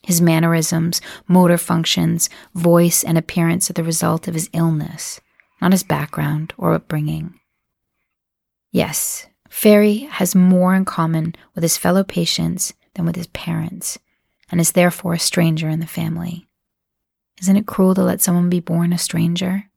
His 0.03 0.21
mannerisms, 0.21 1.01
motor 1.27 1.57
functions, 1.57 2.29
voice, 2.55 3.03
and 3.03 3.17
appearance 3.17 3.69
are 3.69 3.73
the 3.73 3.83
result 3.83 4.27
of 4.27 4.33
his 4.33 4.49
illness, 4.53 5.19
not 5.61 5.73
his 5.73 5.83
background 5.83 6.53
or 6.57 6.73
upbringing. 6.73 7.39
Yes, 8.71 9.27
Fairy 9.49 9.99
has 10.11 10.35
more 10.35 10.75
in 10.75 10.85
common 10.85 11.35
with 11.55 11.63
his 11.63 11.77
fellow 11.77 12.03
patients 12.03 12.73
than 12.93 13.05
with 13.05 13.15
his 13.15 13.27
parents, 13.27 13.97
and 14.51 14.61
is 14.61 14.73
therefore 14.73 15.13
a 15.13 15.19
stranger 15.19 15.69
in 15.69 15.79
the 15.79 15.87
family. 15.87 16.47
Isn't 17.41 17.55
it 17.55 17.65
cruel 17.65 17.95
to 17.95 18.03
let 18.03 18.21
someone 18.21 18.49
be 18.49 18.59
born 18.59 18.93
a 18.93 18.97
stranger? 18.97 19.68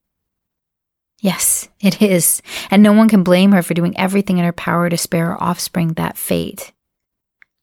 Yes, 1.23 1.69
it 1.79 2.02
is, 2.02 2.43
and 2.69 2.83
no 2.83 2.93
one 2.93 3.09
can 3.09 3.23
blame 3.23 3.52
her 3.52 3.62
for 3.62 3.75
doing 3.75 3.97
everything 3.97 4.38
in 4.38 4.45
her 4.45 4.52
power 4.52 4.91
to 4.91 4.97
spare 4.99 5.26
her 5.29 5.41
offspring 5.41 5.93
that 5.93 6.19
fate. 6.19 6.73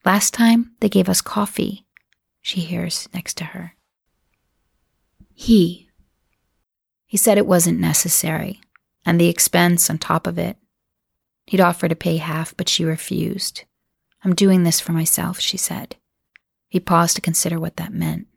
Last 0.06 0.34
time 0.34 0.72
they 0.80 0.88
gave 0.88 1.10
us 1.10 1.22
coffee, 1.22 1.86
she 2.42 2.62
hears 2.62 3.10
next 3.14 3.36
to 3.38 3.44
her. 3.44 3.76
He. 5.34 5.90
He 7.06 7.18
said 7.18 7.38
it 7.38 7.46
wasn't 7.46 7.82
necessary, 7.82 8.62
and 9.06 9.20
the 9.20 9.28
expense 9.28 9.90
on 9.90 9.98
top 9.98 10.26
of 10.26 10.40
it. 10.40 10.56
He'd 11.46 11.60
offer 11.60 11.90
to 11.90 11.98
pay 11.98 12.16
half, 12.16 12.56
but 12.56 12.70
she 12.70 12.86
refused. 12.86 13.66
I'm 14.24 14.36
doing 14.36 14.64
this 14.64 14.80
for 14.80 14.94
myself, 14.94 15.42
she 15.42 15.58
said. 15.58 15.98
He 16.70 16.80
paused 16.80 17.16
to 17.18 17.22
consider 17.22 17.60
what 17.60 17.76
that 17.76 17.92
meant. 17.92 18.28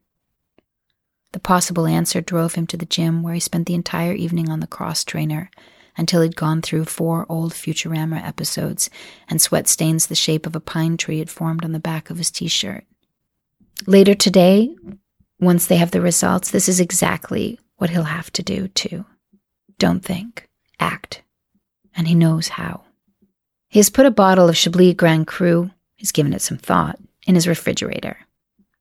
Possible 1.42 1.86
answer 1.86 2.20
drove 2.20 2.54
him 2.54 2.66
to 2.68 2.76
the 2.76 2.86
gym 2.86 3.22
where 3.22 3.34
he 3.34 3.40
spent 3.40 3.66
the 3.66 3.74
entire 3.74 4.12
evening 4.12 4.48
on 4.48 4.60
the 4.60 4.66
cross 4.66 5.04
trainer 5.04 5.50
until 5.96 6.22
he'd 6.22 6.36
gone 6.36 6.62
through 6.62 6.84
four 6.84 7.26
old 7.28 7.52
Futurama 7.52 8.24
episodes 8.24 8.88
and 9.28 9.40
sweat 9.40 9.68
stains 9.68 10.06
the 10.06 10.14
shape 10.14 10.46
of 10.46 10.56
a 10.56 10.60
pine 10.60 10.96
tree 10.96 11.18
had 11.18 11.30
formed 11.30 11.64
on 11.64 11.72
the 11.72 11.80
back 11.80 12.10
of 12.10 12.18
his 12.18 12.30
t 12.30 12.48
shirt. 12.48 12.84
Later 13.86 14.14
today, 14.14 14.74
once 15.40 15.66
they 15.66 15.76
have 15.76 15.90
the 15.90 16.00
results, 16.00 16.50
this 16.50 16.68
is 16.68 16.78
exactly 16.78 17.58
what 17.76 17.90
he'll 17.90 18.04
have 18.04 18.32
to 18.32 18.42
do 18.42 18.68
too. 18.68 19.04
Don't 19.78 20.04
think, 20.04 20.48
act. 20.78 21.22
And 21.94 22.06
he 22.06 22.14
knows 22.14 22.48
how. 22.48 22.84
He 23.68 23.80
has 23.80 23.90
put 23.90 24.06
a 24.06 24.10
bottle 24.10 24.48
of 24.48 24.56
Chablis 24.56 24.94
Grand 24.94 25.26
Cru, 25.26 25.70
he's 25.96 26.12
given 26.12 26.32
it 26.32 26.42
some 26.42 26.58
thought, 26.58 26.98
in 27.26 27.34
his 27.34 27.48
refrigerator. 27.48 28.18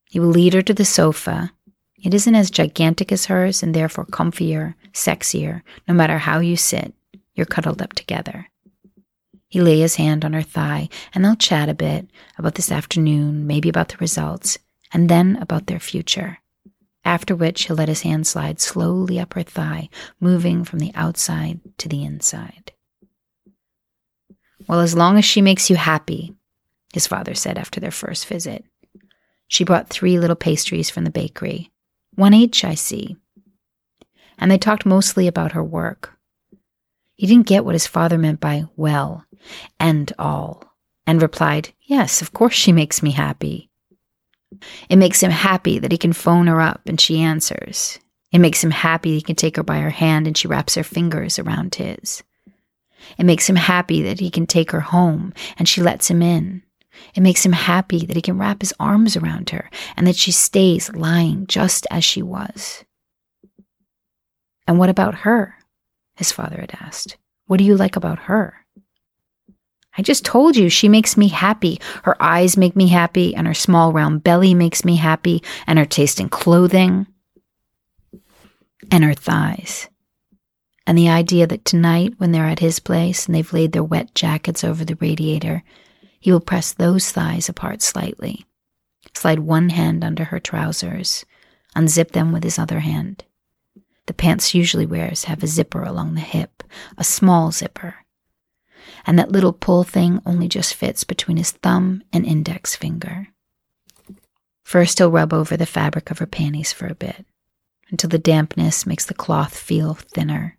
He 0.05 0.19
will 0.19 0.27
lead 0.27 0.53
her 0.53 0.61
to 0.61 0.73
the 0.73 0.85
sofa. 0.85 1.51
It 2.03 2.13
isn't 2.13 2.35
as 2.35 2.49
gigantic 2.49 3.11
as 3.11 3.25
hers 3.25 3.61
and 3.61 3.73
therefore 3.73 4.05
comfier, 4.05 4.73
sexier. 4.91 5.61
No 5.87 5.93
matter 5.93 6.17
how 6.17 6.39
you 6.39 6.57
sit, 6.57 6.93
you're 7.35 7.45
cuddled 7.45 7.81
up 7.81 7.93
together. 7.93 8.47
He 9.47 9.61
lay 9.61 9.79
his 9.79 9.95
hand 9.95 10.23
on 10.25 10.33
her 10.33 10.41
thigh 10.41 10.89
and 11.13 11.23
they'll 11.23 11.35
chat 11.35 11.69
a 11.69 11.73
bit 11.73 12.09
about 12.37 12.55
this 12.55 12.71
afternoon, 12.71 13.45
maybe 13.45 13.69
about 13.69 13.89
the 13.89 13.97
results, 13.97 14.57
and 14.93 15.09
then 15.09 15.35
about 15.37 15.67
their 15.67 15.79
future. 15.79 16.39
After 17.03 17.35
which 17.35 17.65
he'll 17.65 17.75
let 17.75 17.89
his 17.89 18.01
hand 18.01 18.27
slide 18.27 18.59
slowly 18.59 19.19
up 19.19 19.33
her 19.33 19.43
thigh, 19.43 19.89
moving 20.19 20.63
from 20.63 20.79
the 20.79 20.91
outside 20.95 21.59
to 21.79 21.89
the 21.89 22.03
inside. 22.03 22.71
Well, 24.67 24.79
as 24.79 24.95
long 24.95 25.17
as 25.17 25.25
she 25.25 25.41
makes 25.41 25.69
you 25.69 25.75
happy, 25.75 26.33
his 26.93 27.07
father 27.07 27.33
said 27.33 27.57
after 27.57 27.79
their 27.79 27.91
first 27.91 28.27
visit. 28.27 28.65
She 29.47 29.63
brought 29.63 29.89
three 29.89 30.19
little 30.19 30.35
pastries 30.35 30.89
from 30.89 31.03
the 31.03 31.09
bakery. 31.09 31.71
One 32.21 32.35
each, 32.35 32.63
I 32.63 32.75
see. 32.75 33.17
And 34.37 34.51
they 34.51 34.59
talked 34.59 34.85
mostly 34.85 35.25
about 35.25 35.53
her 35.53 35.63
work. 35.63 36.19
He 37.15 37.25
didn't 37.25 37.47
get 37.47 37.65
what 37.65 37.73
his 37.73 37.87
father 37.87 38.19
meant 38.19 38.39
by 38.39 38.65
well 38.75 39.25
and 39.79 40.13
all, 40.19 40.63
and 41.07 41.19
replied, 41.19 41.73
Yes, 41.81 42.21
of 42.21 42.31
course 42.31 42.53
she 42.53 42.71
makes 42.71 43.01
me 43.01 43.09
happy. 43.09 43.71
It 44.87 44.97
makes 44.97 45.23
him 45.23 45.31
happy 45.31 45.79
that 45.79 45.91
he 45.91 45.97
can 45.97 46.13
phone 46.13 46.45
her 46.45 46.61
up 46.61 46.81
and 46.85 47.01
she 47.01 47.19
answers. 47.19 47.97
It 48.31 48.37
makes 48.37 48.63
him 48.63 48.69
happy 48.69 49.15
he 49.15 49.23
can 49.23 49.35
take 49.35 49.55
her 49.55 49.63
by 49.63 49.79
her 49.79 49.89
hand 49.89 50.27
and 50.27 50.37
she 50.37 50.47
wraps 50.47 50.75
her 50.75 50.83
fingers 50.83 51.39
around 51.39 51.73
his. 51.73 52.21
It 53.17 53.23
makes 53.23 53.49
him 53.49 53.55
happy 53.55 54.03
that 54.03 54.19
he 54.19 54.29
can 54.29 54.45
take 54.45 54.69
her 54.73 54.81
home 54.81 55.33
and 55.57 55.67
she 55.67 55.81
lets 55.81 56.07
him 56.07 56.21
in. 56.21 56.61
It 57.15 57.21
makes 57.21 57.45
him 57.45 57.53
happy 57.53 58.05
that 58.05 58.15
he 58.15 58.21
can 58.21 58.37
wrap 58.37 58.61
his 58.61 58.73
arms 58.79 59.15
around 59.15 59.49
her 59.51 59.69
and 59.95 60.05
that 60.07 60.15
she 60.15 60.31
stays 60.31 60.91
lying 60.93 61.47
just 61.47 61.87
as 61.89 62.03
she 62.03 62.21
was. 62.21 62.83
And 64.67 64.77
what 64.77 64.89
about 64.89 65.15
her? 65.19 65.55
His 66.15 66.31
father 66.31 66.59
had 66.59 66.77
asked. 66.79 67.17
What 67.47 67.57
do 67.57 67.63
you 67.63 67.75
like 67.75 67.95
about 67.95 68.19
her? 68.19 68.65
I 69.97 70.01
just 70.01 70.23
told 70.23 70.55
you 70.55 70.69
she 70.69 70.87
makes 70.87 71.17
me 71.17 71.27
happy. 71.27 71.81
Her 72.03 72.21
eyes 72.21 72.55
make 72.55 72.75
me 72.75 72.87
happy, 72.87 73.35
and 73.35 73.45
her 73.45 73.53
small 73.53 73.91
round 73.91 74.23
belly 74.23 74.53
makes 74.53 74.85
me 74.85 74.95
happy, 74.95 75.43
and 75.67 75.77
her 75.77 75.85
taste 75.85 76.21
in 76.21 76.29
clothing, 76.29 77.07
and 78.89 79.03
her 79.03 79.13
thighs. 79.13 79.89
And 80.87 80.97
the 80.97 81.09
idea 81.09 81.45
that 81.47 81.65
tonight, 81.65 82.13
when 82.17 82.31
they're 82.31 82.45
at 82.47 82.59
his 82.59 82.79
place 82.79 83.25
and 83.25 83.35
they've 83.35 83.53
laid 83.53 83.73
their 83.73 83.83
wet 83.83 84.15
jackets 84.15 84.63
over 84.63 84.85
the 84.85 84.95
radiator, 84.95 85.63
he 86.21 86.31
will 86.31 86.39
press 86.39 86.71
those 86.71 87.11
thighs 87.11 87.49
apart 87.49 87.81
slightly, 87.81 88.45
slide 89.13 89.39
one 89.39 89.69
hand 89.69 90.03
under 90.03 90.25
her 90.25 90.39
trousers, 90.39 91.25
unzip 91.75 92.11
them 92.11 92.31
with 92.31 92.43
his 92.43 92.59
other 92.59 92.79
hand. 92.79 93.25
The 94.05 94.13
pants 94.13 94.53
usually 94.53 94.85
wears 94.85 95.25
have 95.25 95.41
a 95.41 95.47
zipper 95.47 95.83
along 95.83 96.13
the 96.13 96.21
hip, 96.21 96.63
a 96.97 97.03
small 97.03 97.51
zipper. 97.51 97.95
And 99.05 99.17
that 99.17 99.31
little 99.31 99.51
pull 99.51 99.83
thing 99.83 100.21
only 100.25 100.47
just 100.47 100.75
fits 100.75 101.03
between 101.03 101.37
his 101.37 101.51
thumb 101.51 102.03
and 102.13 102.25
index 102.25 102.75
finger. 102.75 103.29
First, 104.63 104.99
he'll 104.99 105.11
rub 105.11 105.33
over 105.33 105.57
the 105.57 105.65
fabric 105.65 106.11
of 106.11 106.19
her 106.19 106.27
panties 106.27 106.71
for 106.71 106.85
a 106.85 106.95
bit, 106.95 107.25
until 107.89 108.09
the 108.09 108.19
dampness 108.19 108.85
makes 108.85 109.05
the 109.05 109.13
cloth 109.15 109.57
feel 109.57 109.95
thinner. 109.95 110.57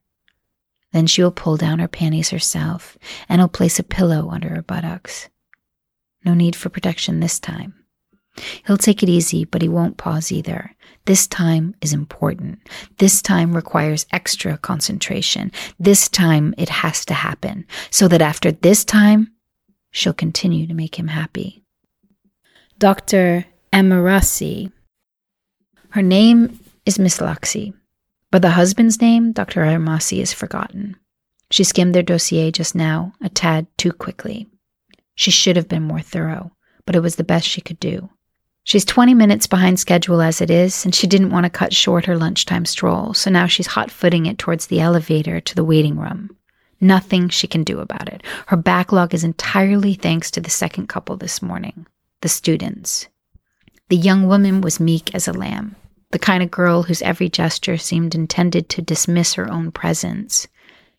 Then 0.92 1.06
she 1.06 1.22
will 1.22 1.30
pull 1.30 1.56
down 1.56 1.78
her 1.78 1.88
panties 1.88 2.30
herself, 2.30 2.98
and 3.28 3.40
he'll 3.40 3.48
place 3.48 3.78
a 3.78 3.84
pillow 3.84 4.28
under 4.30 4.50
her 4.50 4.62
buttocks. 4.62 5.28
No 6.24 6.34
need 6.34 6.56
for 6.56 6.68
protection 6.68 7.20
this 7.20 7.38
time. 7.38 7.74
He'll 8.66 8.78
take 8.78 9.02
it 9.02 9.08
easy, 9.08 9.44
but 9.44 9.60
he 9.60 9.68
won't 9.68 9.98
pause 9.98 10.32
either. 10.32 10.74
This 11.04 11.26
time 11.26 11.74
is 11.80 11.92
important. 11.92 12.60
This 12.98 13.20
time 13.20 13.54
requires 13.54 14.06
extra 14.10 14.56
concentration. 14.56 15.52
This 15.78 16.08
time 16.08 16.54
it 16.56 16.68
has 16.68 17.04
to 17.06 17.14
happen, 17.14 17.66
so 17.90 18.08
that 18.08 18.22
after 18.22 18.52
this 18.52 18.84
time, 18.84 19.32
she'll 19.90 20.14
continue 20.14 20.66
to 20.66 20.74
make 20.74 20.98
him 20.98 21.08
happy. 21.08 21.62
Dr. 22.78 23.44
Emirasi. 23.72 24.72
Her 25.90 26.02
name 26.02 26.58
is 26.86 26.98
Miss 26.98 27.18
Laxi. 27.18 27.74
But 28.30 28.40
the 28.40 28.50
husband's 28.50 29.00
name, 29.00 29.32
Dr. 29.32 29.60
Armasi, 29.60 30.22
is 30.22 30.32
forgotten. 30.32 30.96
She 31.50 31.64
skimmed 31.64 31.94
their 31.94 32.02
dossier 32.02 32.50
just 32.50 32.74
now, 32.74 33.12
a 33.20 33.28
tad 33.28 33.66
too 33.76 33.92
quickly. 33.92 34.48
She 35.22 35.30
should 35.30 35.54
have 35.54 35.68
been 35.68 35.84
more 35.84 36.00
thorough, 36.00 36.50
but 36.84 36.96
it 36.96 37.00
was 37.00 37.14
the 37.14 37.22
best 37.22 37.46
she 37.46 37.60
could 37.60 37.78
do. 37.78 38.10
She's 38.64 38.84
20 38.84 39.14
minutes 39.14 39.46
behind 39.46 39.78
schedule 39.78 40.20
as 40.20 40.40
it 40.40 40.50
is, 40.50 40.84
and 40.84 40.92
she 40.92 41.06
didn't 41.06 41.30
want 41.30 41.44
to 41.44 41.50
cut 41.50 41.72
short 41.72 42.06
her 42.06 42.18
lunchtime 42.18 42.64
stroll, 42.64 43.14
so 43.14 43.30
now 43.30 43.46
she's 43.46 43.68
hot 43.68 43.88
footing 43.88 44.26
it 44.26 44.36
towards 44.36 44.66
the 44.66 44.80
elevator 44.80 45.40
to 45.40 45.54
the 45.54 45.62
waiting 45.62 45.96
room. 45.96 46.36
Nothing 46.80 47.28
she 47.28 47.46
can 47.46 47.62
do 47.62 47.78
about 47.78 48.08
it. 48.08 48.24
Her 48.48 48.56
backlog 48.56 49.14
is 49.14 49.22
entirely 49.22 49.94
thanks 49.94 50.28
to 50.32 50.40
the 50.40 50.50
second 50.50 50.88
couple 50.88 51.16
this 51.16 51.40
morning, 51.40 51.86
the 52.22 52.28
students. 52.28 53.06
The 53.90 53.96
young 53.96 54.26
woman 54.26 54.60
was 54.60 54.80
meek 54.80 55.14
as 55.14 55.28
a 55.28 55.32
lamb 55.32 55.76
the 56.10 56.18
kind 56.18 56.42
of 56.42 56.50
girl 56.50 56.82
whose 56.82 57.00
every 57.02 57.28
gesture 57.28 57.78
seemed 57.78 58.14
intended 58.14 58.68
to 58.68 58.82
dismiss 58.82 59.34
her 59.34 59.50
own 59.50 59.72
presence. 59.72 60.46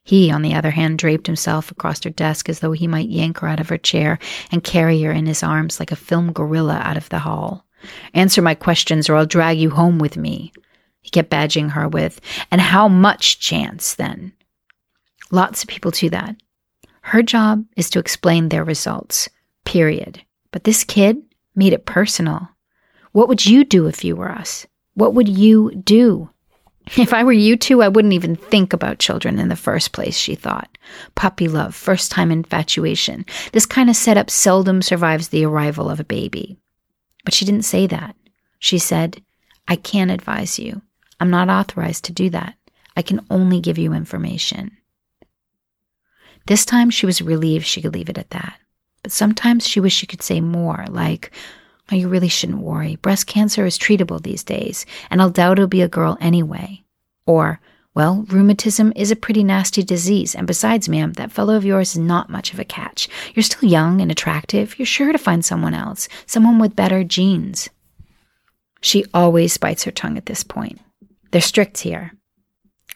He, 0.04 0.30
on 0.30 0.42
the 0.42 0.54
other 0.54 0.72
hand, 0.72 1.00
draped 1.00 1.28
himself 1.28 1.72
across 1.72 2.04
her 2.04 2.10
desk 2.10 2.50
as 2.50 2.60
though 2.60 2.74
he 2.74 2.88
might 2.88 3.10
yank 3.10 3.40
her 3.40 3.48
out 3.48 3.62
of 3.62 3.70
her 3.70 3.78
chair 3.78 4.20
and 4.52 4.64
carry 4.64 5.02
her 5.02 5.12
in 5.12 5.26
his 5.26 5.44
arms 5.44 5.80
like 5.80 5.92
a 5.92 5.96
film 5.96 6.34
gorilla 6.34 6.80
out 6.84 6.98
of 6.98 7.08
the 7.10 7.20
hall. 7.20 7.66
Answer 8.14 8.42
my 8.42 8.56
questions 8.56 9.10
or 9.10 9.16
I'll 9.16 9.26
drag 9.26 9.58
you 9.58 9.70
home 9.70 10.00
with 10.00 10.18
me. 10.18 10.52
He 11.02 11.10
kept 11.10 11.30
badging 11.30 11.72
her 11.72 11.88
with, 11.88 12.22
and 12.50 12.62
how 12.62 12.88
much 12.88 13.40
chance 13.40 13.96
then? 13.96 14.34
Lots 15.32 15.64
of 15.64 15.70
people 15.70 15.92
do 15.92 16.10
that. 16.10 16.36
Her 17.02 17.22
job 17.22 17.66
is 17.76 17.90
to 17.90 18.00
explain 18.00 18.50
their 18.50 18.64
results, 18.64 19.30
period. 19.66 20.22
But 20.52 20.64
this 20.64 20.84
kid 20.84 21.22
made 21.56 21.74
it 21.74 21.86
personal. 21.86 22.50
What 23.12 23.28
would 23.28 23.46
you 23.46 23.66
do 23.66 23.88
if 23.88 24.04
you 24.04 24.16
were 24.16 24.32
us? 24.32 24.66
What 24.94 25.14
would 25.14 25.28
you 25.28 25.72
do? 25.76 26.30
If 26.98 27.14
I 27.14 27.24
were 27.24 27.32
you 27.32 27.56
two, 27.56 27.82
I 27.82 27.88
wouldn't 27.88 28.14
even 28.14 28.36
think 28.36 28.74
about 28.74 29.00
children 29.00 29.40
in 29.40 29.48
the 29.48 29.56
first 29.56 29.94
place, 29.94 30.18
she 30.18 30.36
thought. 30.36 30.78
Puppy 31.16 31.48
love, 31.48 31.74
first 31.74 32.12
time 32.12 32.32
infatuation. 32.32 33.26
This 33.52 33.66
kind 33.66 33.90
of 33.90 33.96
setup 33.96 34.30
seldom 34.30 34.82
survives 34.82 35.30
the 35.30 35.46
arrival 35.46 35.90
of 35.90 36.00
a 36.00 36.06
baby. 36.06 36.58
But 37.24 37.34
she 37.34 37.46
didn't 37.46 37.64
say 37.64 37.88
that. 37.88 38.16
She 38.60 38.78
said, 38.78 39.24
I 39.68 39.78
can't 39.78 40.12
advise 40.12 40.60
you. 40.60 40.82
I'm 41.20 41.30
not 41.30 41.50
authorized 41.50 42.04
to 42.06 42.14
do 42.14 42.30
that. 42.32 42.56
I 42.98 43.02
can 43.02 43.26
only 43.30 43.60
give 43.60 43.78
you 43.78 43.94
information. 43.94 44.78
This 46.48 46.66
time 46.66 46.90
she 46.90 47.06
was 47.06 47.22
relieved 47.22 47.66
she 47.66 47.82
could 47.82 47.94
leave 47.94 48.10
it 48.10 48.18
at 48.18 48.32
that. 48.32 48.60
But 49.02 49.12
sometimes 49.12 49.68
she 49.68 49.80
wished 49.80 49.98
she 49.98 50.08
could 50.08 50.22
say 50.22 50.42
more, 50.42 50.86
like, 50.90 51.32
Oh, 51.92 51.96
you 51.96 52.08
really 52.08 52.30
shouldn't 52.30 52.62
worry. 52.62 52.96
Breast 52.98 53.28
cancer 53.28 53.66
is 53.66 53.78
treatable 53.78 54.22
these 54.22 54.44
days, 54.44 54.86
and 55.10 55.22
I'll 55.22 55.30
doubt 55.30 55.60
it'll 55.60 55.68
be 55.68 55.82
a 55.82 55.88
girl 55.88 56.18
anyway. 56.22 56.84
Or, 57.26 57.60
well, 57.94 58.26
rheumatism 58.30 58.94
is 58.96 59.12
a 59.12 59.16
pretty 59.16 59.44
nasty 59.44 59.84
disease, 59.84 60.34
and 60.34 60.48
besides, 60.48 60.90
ma'am, 60.90 61.14
that 61.14 61.32
fellow 61.32 61.56
of 61.56 61.66
yours 61.66 61.92
is 61.92 62.00
not 62.00 62.30
much 62.30 62.54
of 62.54 62.60
a 62.60 62.66
catch. 62.66 63.10
You're 63.36 63.44
still 63.44 63.70
young 63.70 64.02
and 64.02 64.12
attractive. 64.12 64.80
You're 64.80 64.86
sure 64.86 65.12
to 65.12 65.18
find 65.18 65.44
someone 65.44 65.74
else, 65.74 66.08
someone 66.26 66.58
with 66.58 66.76
better 66.76 67.04
genes. 67.04 67.70
She 68.82 69.06
always 69.14 69.58
bites 69.58 69.84
her 69.84 69.92
tongue 69.92 70.18
at 70.18 70.26
this 70.26 70.44
point. 70.44 70.80
They're 71.32 71.42
strict 71.42 71.80
here. 71.80 72.14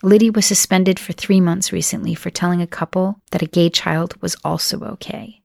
Liddy 0.03 0.29
was 0.29 0.45
suspended 0.45 0.99
for 0.99 1.13
three 1.13 1.41
months 1.41 1.71
recently 1.71 2.13
for 2.13 2.29
telling 2.29 2.61
a 2.61 2.67
couple 2.67 3.21
that 3.31 3.41
a 3.41 3.47
gay 3.47 3.69
child 3.69 4.19
was 4.21 4.35
also 4.43 4.79
okay. 4.81 5.41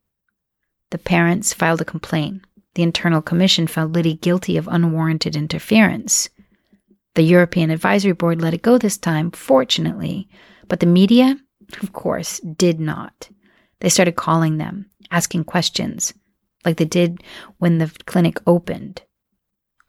The 0.91 0.99
parents 0.99 1.55
filed 1.55 1.81
a 1.81 1.87
complaint, 1.87 2.43
the 2.75 2.83
Internal 2.83 3.23
Commission 3.23 3.67
found 3.67 3.95
Liddy 3.95 4.15
guilty 4.15 4.57
of 4.57 4.69
unwarranted 4.69 5.37
interference. 5.37 6.29
The 7.15 7.23
European 7.23 7.71
Advisory 7.71 8.13
Board 8.13 8.41
let 8.41 8.55
it 8.55 8.63
go 8.63 8.79
this 8.79 8.97
time, 8.97 9.31
fortunately, 9.31 10.29
but 10.69 10.81
the 10.81 10.87
media, 10.87 11.37
of 11.83 11.93
course, 11.93 12.41
did 12.41 12.81
not. 12.81 13.29
They 13.81 13.89
started 13.89 14.17
calling 14.17 14.57
them, 14.57 14.87
asking 15.11 15.45
questions, 15.45 16.15
like 16.65 16.77
they 16.77 16.85
did 16.85 17.23
when 17.59 17.79
the 17.79 17.93
clinic 18.07 18.41
opened. 18.47 19.03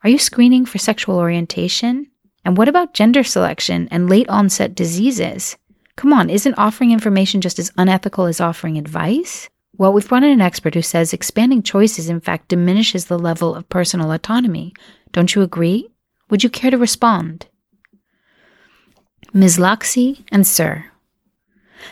Are 0.02 0.10
you 0.10 0.18
screening 0.18 0.66
for 0.66 0.78
sexual 0.78 1.18
orientation? 1.18 2.10
And 2.44 2.58
what 2.58 2.68
about 2.68 2.92
gender 2.92 3.24
selection 3.24 3.88
and 3.90 4.10
late 4.10 4.28
onset 4.28 4.74
diseases? 4.74 5.56
Come 5.96 6.12
on, 6.12 6.28
isn't 6.28 6.58
offering 6.58 6.90
information 6.90 7.40
just 7.40 7.58
as 7.58 7.72
unethical 7.78 8.26
as 8.26 8.40
offering 8.40 8.76
advice? 8.76 9.48
Well, 9.76 9.92
we've 9.92 10.08
brought 10.08 10.22
in 10.22 10.30
an 10.30 10.40
expert 10.40 10.74
who 10.74 10.82
says 10.82 11.12
expanding 11.12 11.62
choices, 11.62 12.08
in 12.08 12.20
fact, 12.20 12.48
diminishes 12.48 13.06
the 13.06 13.18
level 13.18 13.54
of 13.54 13.68
personal 13.68 14.12
autonomy. 14.12 14.72
Don't 15.12 15.34
you 15.34 15.42
agree? 15.42 15.88
Would 16.30 16.44
you 16.44 16.50
care 16.50 16.70
to 16.70 16.78
respond? 16.78 17.46
Ms. 19.32 19.58
Laxi 19.58 20.24
and 20.30 20.46
Sir, 20.46 20.86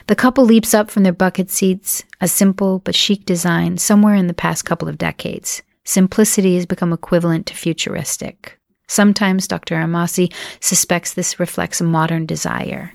The 0.07 0.15
couple 0.15 0.45
leaps 0.45 0.75
up 0.75 0.91
from 0.91 1.03
their 1.03 1.13
bucket 1.13 1.51
seats, 1.51 2.05
a 2.21 2.29
simple 2.29 2.79
but 2.79 2.95
chic 2.95 3.25
design 3.27 3.79
somewhere 3.79 4.15
in 4.15 4.29
the 4.29 4.35
past 4.35 4.65
couple 4.65 4.89
of 4.89 4.97
decades. 4.97 5.63
Simplicity 5.85 6.55
has 6.55 6.67
become 6.67 6.93
equivalent 6.93 7.47
to 7.47 7.55
futuristic. 7.55 8.59
Sometimes 8.87 9.49
Dr. 9.49 9.75
Amasi 9.75 10.33
suspects 10.61 11.15
this 11.15 11.41
reflects 11.41 11.81
a 11.81 11.85
modern 11.85 12.27
desire. 12.27 12.93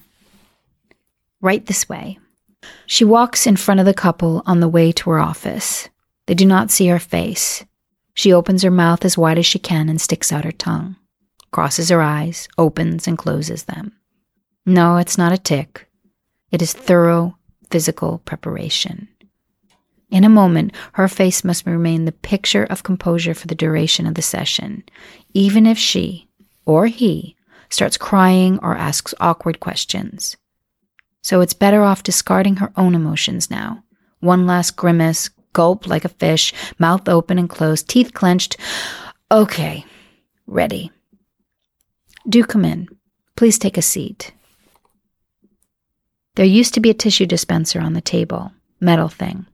Right 1.42 1.66
this 1.66 1.90
way. 1.90 2.18
She 2.86 3.04
walks 3.04 3.46
in 3.46 3.56
front 3.56 3.80
of 3.80 3.86
the 3.86 3.94
couple 3.94 4.44
on 4.46 4.60
the 4.60 4.68
way 4.68 4.92
to 4.92 5.10
her 5.10 5.20
office. 5.20 5.90
They 6.26 6.34
do 6.34 6.46
not 6.46 6.72
see 6.72 6.88
her 6.88 7.00
face. 7.00 7.66
She 8.14 8.34
opens 8.34 8.64
her 8.64 8.72
mouth 8.72 9.06
as 9.06 9.18
wide 9.18 9.38
as 9.38 9.46
she 9.46 9.60
can 9.60 9.90
and 9.90 10.02
sticks 10.02 10.32
out 10.32 10.46
her 10.46 10.52
tongue, 10.52 10.96
crosses 11.52 11.90
her 11.90 12.02
eyes, 12.02 12.48
opens 12.58 13.08
and 13.08 13.18
closes 13.18 13.66
them. 13.66 13.94
No, 14.66 14.98
it's 14.98 15.18
not 15.18 15.32
a 15.32 15.38
tic. 15.38 15.88
It 16.52 16.62
is 16.62 16.74
thorough 16.74 17.38
physical 17.70 18.20
preparation. 18.26 19.08
In 20.10 20.24
a 20.24 20.30
moment, 20.30 20.74
her 20.94 21.08
face 21.08 21.44
must 21.44 21.66
remain 21.66 22.06
the 22.06 22.12
picture 22.12 22.64
of 22.64 22.84
composure 22.84 23.34
for 23.34 23.48
the 23.48 23.56
duration 23.56 24.08
of 24.08 24.16
the 24.16 24.22
session, 24.22 24.84
even 25.34 25.66
if 25.66 25.78
she, 25.78 26.30
or 26.66 26.88
he, 26.88 27.36
starts 27.70 27.98
crying 27.98 28.58
or 28.60 28.76
asks 28.76 29.14
awkward 29.20 29.60
questions. 29.60 30.38
So 31.28 31.42
it's 31.42 31.54
better 31.54 31.84
off 31.84 32.04
discarding 32.04 32.56
her 32.56 32.72
own 32.78 32.96
emotions 32.96 33.52
now. 33.52 33.84
One 34.22 34.48
last 34.48 34.78
grimace, 34.78 35.30
gulp 35.52 35.86
like 35.86 36.06
a 36.06 36.20
fish, 36.24 36.54
mouth 36.80 37.10
open 37.10 37.38
and 37.38 37.50
closed, 37.50 37.90
teeth 37.90 38.14
clenched. 38.14 38.56
Okay, 39.30 39.84
ready. 40.46 40.90
Do 42.30 42.46
come 42.46 42.64
in. 42.64 42.88
Please 43.36 43.60
take 43.60 43.78
a 43.78 43.82
seat. 43.82 44.32
There 46.36 46.46
used 46.46 46.74
to 46.76 46.80
be 46.80 46.92
a 46.92 46.94
tissue 46.94 47.26
dispenser 47.26 47.82
on 47.82 47.92
the 47.92 48.00
table, 48.00 48.54
metal 48.80 49.10
thing. 49.10 49.48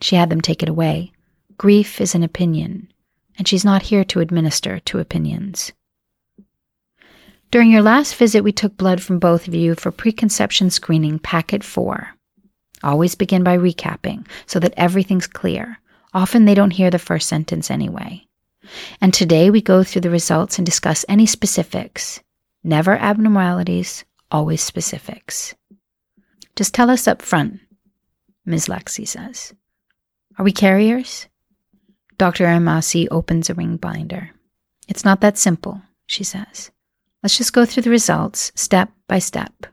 She 0.00 0.16
had 0.16 0.30
them 0.30 0.40
take 0.40 0.64
it 0.64 0.68
away. 0.68 1.12
Grief 1.56 2.00
is 2.00 2.16
an 2.16 2.24
opinion, 2.24 2.92
and 3.38 3.46
she's 3.46 3.64
not 3.64 3.82
here 3.82 4.02
to 4.02 4.18
administer 4.18 4.80
to 4.80 4.98
opinions. 4.98 5.70
During 7.50 7.72
your 7.72 7.82
last 7.82 8.14
visit, 8.14 8.44
we 8.44 8.52
took 8.52 8.76
blood 8.76 9.02
from 9.02 9.18
both 9.18 9.48
of 9.48 9.54
you 9.56 9.74
for 9.74 9.90
preconception 9.90 10.70
screening 10.70 11.18
packet 11.18 11.64
4. 11.64 12.14
Always 12.84 13.16
begin 13.16 13.42
by 13.42 13.58
recapping 13.58 14.24
so 14.46 14.60
that 14.60 14.74
everything's 14.76 15.26
clear. 15.26 15.78
Often 16.14 16.44
they 16.44 16.54
don't 16.54 16.70
hear 16.70 16.90
the 16.90 16.98
first 16.98 17.28
sentence 17.28 17.68
anyway. 17.68 18.24
And 19.00 19.12
today 19.12 19.50
we 19.50 19.60
go 19.60 19.82
through 19.82 20.02
the 20.02 20.10
results 20.10 20.58
and 20.58 20.64
discuss 20.64 21.04
any 21.08 21.26
specifics. 21.26 22.20
Never 22.62 22.92
abnormalities, 22.96 24.04
always 24.30 24.62
specifics. 24.62 25.54
Just 26.54 26.72
tell 26.72 26.88
us 26.88 27.08
up 27.08 27.20
front, 27.20 27.58
Ms. 28.44 28.66
Lexi 28.66 29.08
says. 29.08 29.54
Are 30.38 30.44
we 30.44 30.52
carriers? 30.52 31.26
Dr. 32.16 32.44
Amasi 32.44 33.08
opens 33.10 33.50
a 33.50 33.54
ring 33.54 33.76
binder. 33.76 34.30
It's 34.86 35.04
not 35.04 35.20
that 35.22 35.36
simple, 35.36 35.82
she 36.06 36.22
says. 36.22 36.70
Let's 37.22 37.36
just 37.36 37.52
go 37.52 37.64
through 37.64 37.82
the 37.82 37.90
results 37.90 38.50
step 38.54 38.90
by 39.06 39.18
step. 39.18 39.66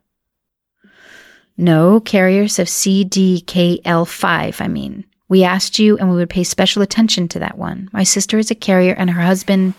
No, 1.57 1.99
carriers 1.99 2.59
of 2.59 2.67
CDKL5, 2.67 4.61
I 4.61 4.67
mean. 4.67 5.05
We 5.29 5.43
asked 5.43 5.79
you 5.79 5.97
and 5.97 6.09
we 6.09 6.15
would 6.15 6.29
pay 6.29 6.43
special 6.43 6.81
attention 6.81 7.27
to 7.29 7.39
that 7.39 7.57
one. 7.57 7.89
My 7.91 8.03
sister 8.03 8.37
is 8.37 8.51
a 8.51 8.55
carrier 8.55 8.93
and 8.93 9.09
her 9.09 9.21
husband. 9.21 9.73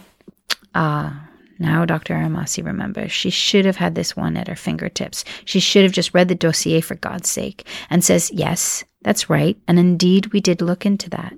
Ah, 0.75 1.29
now 1.59 1.85
Dr. 1.85 2.15
Aramasi 2.15 2.65
remembers. 2.65 3.13
She 3.13 3.31
should 3.31 3.65
have 3.65 3.77
had 3.77 3.95
this 3.95 4.17
one 4.17 4.37
at 4.37 4.49
her 4.49 4.57
fingertips. 4.57 5.25
She 5.45 5.61
should 5.61 5.85
have 5.85 5.93
just 5.93 6.13
read 6.13 6.29
the 6.29 6.35
dossier 6.35 6.81
for 6.81 6.97
God's 6.97 7.29
sake 7.29 7.67
and 7.91 8.05
says, 8.05 8.31
Yes, 8.33 8.85
that's 9.03 9.31
right, 9.31 9.57
and 9.67 9.79
indeed 9.79 10.33
we 10.33 10.41
did 10.41 10.61
look 10.61 10.85
into 10.85 11.09
that. 11.11 11.35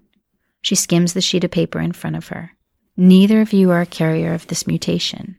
She 0.63 0.75
skims 0.75 1.13
the 1.13 1.21
sheet 1.21 1.45
of 1.45 1.51
paper 1.51 1.81
in 1.81 1.93
front 1.93 2.17
of 2.17 2.29
her. 2.29 2.53
Neither 2.97 3.41
of 3.41 3.53
you 3.53 3.71
are 3.71 3.81
a 3.81 3.87
carrier 3.87 4.35
of 4.35 4.47
this 4.49 4.67
mutation. 4.67 5.37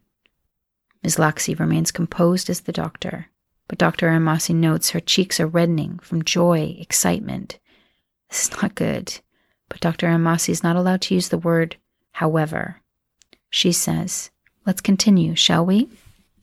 Ms. 1.03 1.17
Laxi 1.17 1.59
remains 1.59 1.91
composed 1.91 2.49
as 2.49 2.61
the 2.61 2.71
doctor, 2.71 3.27
but 3.67 3.77
Dr. 3.79 4.09
Amasi 4.09 4.53
notes 4.53 4.91
her 4.91 4.99
cheeks 4.99 5.39
are 5.39 5.47
reddening 5.47 5.97
from 5.99 6.23
joy, 6.23 6.75
excitement. 6.79 7.57
This 8.29 8.43
is 8.43 8.51
not 8.61 8.75
good, 8.75 9.19
but 9.67 9.79
Dr. 9.79 10.05
Amasi 10.07 10.49
is 10.49 10.61
not 10.61 10.75
allowed 10.75 11.01
to 11.01 11.15
use 11.15 11.29
the 11.29 11.39
word 11.39 11.77
however. 12.11 12.81
She 13.49 13.71
says, 13.71 14.29
Let's 14.65 14.81
continue, 14.81 15.35
shall 15.35 15.65
we? 15.65 15.89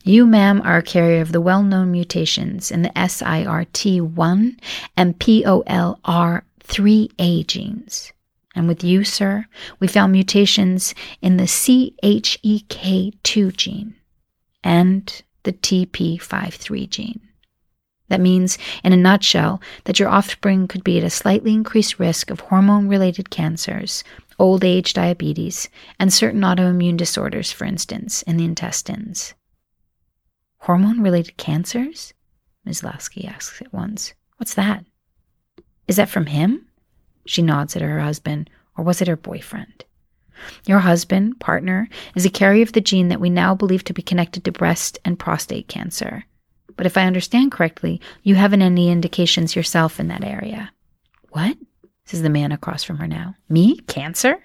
You, 0.03 0.27
ma'am, 0.27 0.61
are 0.65 0.79
a 0.79 0.83
carrier 0.83 1.21
of 1.21 1.31
the 1.31 1.39
well 1.39 1.63
known 1.63 1.89
mutations 1.91 2.69
in 2.69 2.81
the 2.81 2.89
SIRT1 2.89 4.59
and 4.97 5.17
POLR3A 5.19 7.47
genes. 7.47 8.11
And 8.55 8.67
with 8.67 8.83
you, 8.83 9.05
sir, 9.05 9.45
we 9.79 9.87
found 9.87 10.11
mutations 10.11 10.93
in 11.21 11.37
the 11.37 11.45
CHEK2 11.45 13.55
gene 13.55 13.95
and 14.63 15.21
the 15.43 15.53
TP53 15.53 16.89
gene. 16.89 17.21
That 18.09 18.19
means, 18.19 18.57
in 18.83 18.91
a 18.91 18.97
nutshell, 18.97 19.61
that 19.85 19.99
your 19.99 20.09
offspring 20.09 20.67
could 20.67 20.83
be 20.83 20.97
at 20.97 21.03
a 21.03 21.09
slightly 21.09 21.53
increased 21.53 21.99
risk 21.99 22.31
of 22.31 22.39
hormone 22.39 22.87
related 22.87 23.29
cancers, 23.29 24.03
old 24.39 24.63
age 24.63 24.93
diabetes, 24.93 25.69
and 25.99 26.11
certain 26.11 26.41
autoimmune 26.41 26.97
disorders, 26.97 27.51
for 27.51 27.65
instance, 27.65 28.23
in 28.23 28.37
the 28.37 28.45
intestines. 28.45 29.35
Hormone 30.61 31.01
related 31.01 31.37
cancers? 31.37 32.13
Ms. 32.65 32.83
Lasky 32.83 33.25
asks 33.25 33.61
at 33.61 33.71
once. 33.71 34.13
What's 34.37 34.55
that? 34.55 34.85
Is 35.87 35.95
that 35.95 36.09
from 36.09 36.25
him? 36.25 36.65
She 37.25 37.41
nods 37.41 37.75
at 37.75 37.81
her 37.81 37.99
husband, 37.99 38.49
or 38.75 38.83
was 38.83 39.01
it 39.01 39.07
her 39.07 39.15
boyfriend? 39.15 39.85
Your 40.65 40.79
husband, 40.79 41.39
partner, 41.39 41.89
is 42.15 42.25
a 42.25 42.29
carrier 42.29 42.63
of 42.63 42.73
the 42.73 42.81
gene 42.81 43.07
that 43.09 43.19
we 43.19 43.29
now 43.29 43.55
believe 43.55 43.83
to 43.85 43.93
be 43.93 44.01
connected 44.01 44.43
to 44.45 44.51
breast 44.51 44.99
and 45.03 45.19
prostate 45.19 45.67
cancer. 45.67 46.25
But 46.75 46.85
if 46.85 46.97
I 46.97 47.05
understand 47.05 47.51
correctly, 47.51 47.99
you 48.23 48.35
haven't 48.35 48.61
any 48.61 48.89
indications 48.89 49.55
yourself 49.55 49.99
in 49.99 50.07
that 50.07 50.23
area. 50.23 50.71
What? 51.29 51.57
says 52.05 52.21
the 52.23 52.29
man 52.29 52.51
across 52.51 52.83
from 52.83 52.97
her 52.97 53.07
now. 53.07 53.35
Me? 53.49 53.77
Cancer? 53.87 54.41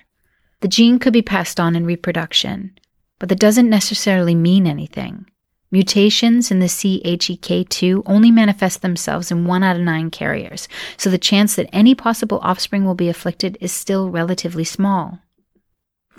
The 0.60 0.68
gene 0.68 0.98
could 0.98 1.12
be 1.12 1.22
passed 1.22 1.58
on 1.58 1.76
in 1.76 1.86
reproduction, 1.86 2.76
but 3.18 3.28
that 3.28 3.38
doesn't 3.38 3.70
necessarily 3.70 4.34
mean 4.34 4.66
anything. 4.66 5.26
Mutations 5.70 6.50
in 6.50 6.60
the 6.60 6.66
CHEK2 6.66 8.02
only 8.06 8.30
manifest 8.30 8.82
themselves 8.82 9.30
in 9.30 9.44
one 9.44 9.62
out 9.62 9.76
of 9.76 9.82
nine 9.82 10.10
carriers, 10.10 10.68
so 10.96 11.10
the 11.10 11.18
chance 11.18 11.56
that 11.56 11.68
any 11.72 11.94
possible 11.94 12.38
offspring 12.42 12.84
will 12.84 12.94
be 12.94 13.08
afflicted 13.08 13.58
is 13.60 13.72
still 13.72 14.10
relatively 14.10 14.62
small. 14.62 15.18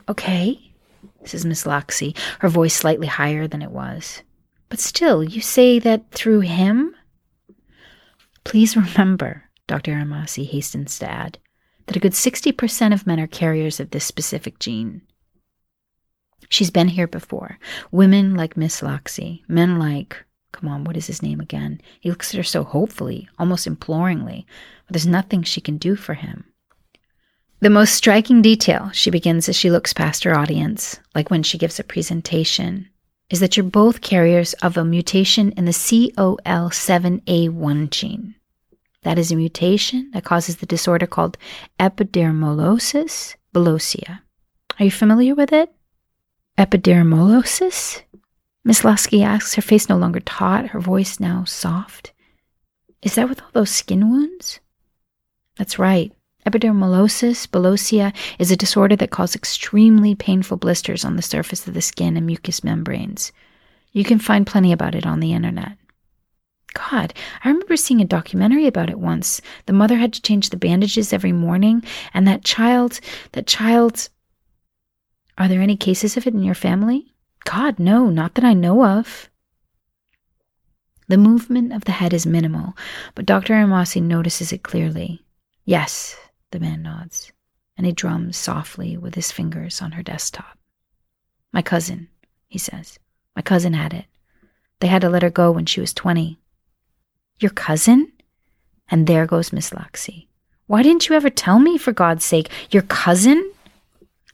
Okay, 0.07 0.73
says 1.23 1.45
Miss 1.45 1.63
Loxy, 1.63 2.15
her 2.39 2.49
voice 2.49 2.73
slightly 2.73 3.07
higher 3.07 3.47
than 3.47 3.61
it 3.61 3.71
was. 3.71 4.21
But 4.69 4.79
still, 4.79 5.23
you 5.23 5.41
say 5.41 5.79
that 5.79 6.11
through 6.11 6.41
him? 6.41 6.95
Please 8.43 8.75
remember, 8.75 9.45
Dr. 9.67 9.93
Aramasi 9.93 10.45
hastens 10.45 10.99
to 10.99 11.09
add, 11.09 11.39
that 11.87 11.95
a 11.95 11.99
good 11.99 12.13
60% 12.13 12.93
of 12.93 13.07
men 13.07 13.19
are 13.19 13.27
carriers 13.27 13.79
of 13.79 13.91
this 13.91 14.05
specific 14.05 14.59
gene. 14.59 15.01
She's 16.49 16.71
been 16.71 16.89
here 16.89 17.07
before. 17.07 17.57
Women 17.91 18.35
like 18.35 18.55
Miss 18.55 18.81
Loxy, 18.81 19.41
men 19.47 19.79
like, 19.79 20.23
come 20.51 20.69
on, 20.69 20.83
what 20.83 20.97
is 20.97 21.07
his 21.07 21.23
name 21.23 21.39
again? 21.39 21.81
He 21.99 22.09
looks 22.09 22.33
at 22.33 22.37
her 22.37 22.43
so 22.43 22.63
hopefully, 22.63 23.27
almost 23.39 23.65
imploringly, 23.65 24.45
but 24.85 24.93
there's 24.93 25.07
nothing 25.07 25.41
she 25.43 25.61
can 25.61 25.77
do 25.77 25.95
for 25.95 26.13
him. 26.13 26.45
The 27.61 27.69
most 27.69 27.93
striking 27.93 28.41
detail, 28.41 28.89
she 28.91 29.09
begins 29.09 29.47
as 29.47 29.55
she 29.55 29.71
looks 29.71 29.93
past 29.93 30.23
her 30.23 30.37
audience, 30.37 30.99
like 31.15 31.29
when 31.29 31.41
she 31.41 31.57
gives 31.57 31.79
a 31.79 31.83
presentation, 31.83 32.89
is 33.29 33.39
that 33.39 33.55
you're 33.55 33.63
both 33.63 34.01
carriers 34.01 34.53
of 34.55 34.75
a 34.77 34.83
mutation 34.83 35.51
in 35.53 35.63
the 35.65 35.71
COL7A1 35.71 37.89
gene. 37.89 38.35
That 39.03 39.17
is 39.17 39.31
a 39.31 39.35
mutation 39.35 40.11
that 40.13 40.25
causes 40.25 40.57
the 40.57 40.65
disorder 40.65 41.07
called 41.07 41.37
epidermolysis 41.79 43.35
bullosa. 43.53 44.19
Are 44.79 44.85
you 44.85 44.91
familiar 44.91 45.35
with 45.35 45.53
it? 45.53 45.71
Epidermolysis? 46.57 48.01
Miss 48.63 48.83
Lasky 48.83 49.23
asks, 49.23 49.53
her 49.53 49.61
face 49.61 49.87
no 49.87 49.97
longer 49.97 50.19
taut, 50.19 50.67
her 50.67 50.79
voice 50.79 51.19
now 51.19 51.43
soft. 51.43 52.11
Is 53.01 53.15
that 53.15 53.29
with 53.29 53.41
all 53.41 53.49
those 53.53 53.69
skin 53.69 54.09
wounds? 54.09 54.59
That's 55.55 55.77
right. 55.77 56.11
Epidermolysis 56.45 57.47
bullosa 57.47 58.13
is 58.38 58.51
a 58.51 58.55
disorder 58.55 58.95
that 58.95 59.10
causes 59.10 59.36
extremely 59.36 60.13
painful 60.13 60.58
blisters 60.58 61.03
on 61.03 61.15
the 61.15 61.23
surface 61.23 61.67
of 61.67 61.73
the 61.73 61.81
skin 61.81 62.15
and 62.15 62.27
mucous 62.27 62.63
membranes. 62.63 63.31
You 63.93 64.03
can 64.03 64.19
find 64.19 64.45
plenty 64.45 64.71
about 64.71 64.93
it 64.93 65.08
on 65.08 65.21
the 65.21 65.34
internet. 65.34 65.77
God, 66.73 67.13
I 67.43 67.49
remember 67.49 67.75
seeing 67.77 68.01
a 68.01 68.05
documentary 68.05 68.67
about 68.67 68.89
it 68.89 68.99
once. 68.99 69.41
The 69.65 69.73
mother 69.73 69.95
had 69.95 70.13
to 70.13 70.21
change 70.21 70.49
the 70.49 70.58
bandages 70.58 71.13
every 71.13 71.31
morning, 71.31 71.84
and 72.13 72.27
that 72.27 72.43
child, 72.43 72.99
that 73.31 73.47
child. 73.47 74.10
Are 75.38 75.47
there 75.47 75.62
any 75.62 75.77
cases 75.77 76.15
of 76.15 76.27
it 76.27 76.34
in 76.34 76.43
your 76.43 76.53
family? 76.53 77.13
God, 77.45 77.79
no, 77.79 78.10
not 78.10 78.36
that 78.36 78.43
I 78.43 78.53
know 78.53 78.86
of. 78.86 79.29
The 81.08 81.17
movement 81.17 81.71
of 81.73 81.86
the 81.86 81.93
head 81.93 82.13
is 82.13 82.25
minimal, 82.25 82.73
but 83.15 83.25
Dr. 83.25 83.53
Amasi 83.53 84.01
notices 84.01 84.51
it 84.51 84.63
clearly. 84.63 85.23
Yes, 85.63 86.17
the 86.51 86.60
man 86.60 86.81
nods, 86.81 87.31
and 87.77 87.86
he 87.86 87.91
drums 87.91 88.38
softly 88.38 88.97
with 88.97 89.15
his 89.15 89.31
fingers 89.31 89.81
on 89.81 89.93
her 89.93 90.03
desktop. 90.03 90.58
My 91.51 91.62
cousin, 91.62 92.10
he 92.47 92.58
says. 92.58 92.99
My 93.36 93.41
cousin 93.41 93.73
had 93.73 93.93
it. 93.93 94.05
They 94.79 94.88
had 94.88 95.01
to 95.01 95.10
let 95.10 95.23
her 95.23 95.29
go 95.29 95.51
when 95.51 95.65
she 95.65 95.81
was 95.81 95.93
20. 95.93 96.39
Your 97.39 97.51
cousin? 97.51 98.12
And 98.89 99.08
there 99.08 99.25
goes 99.25 99.51
Miss 99.51 99.71
Laxey. 99.71 100.27
Why 100.67 100.84
didn't 100.84 101.10
you 101.10 101.15
ever 101.15 101.29
tell 101.29 101.60
me, 101.60 101.77
for 101.77 101.91
God's 101.91 102.25
sake? 102.25 102.49
Your 102.71 102.84
cousin? 102.84 103.51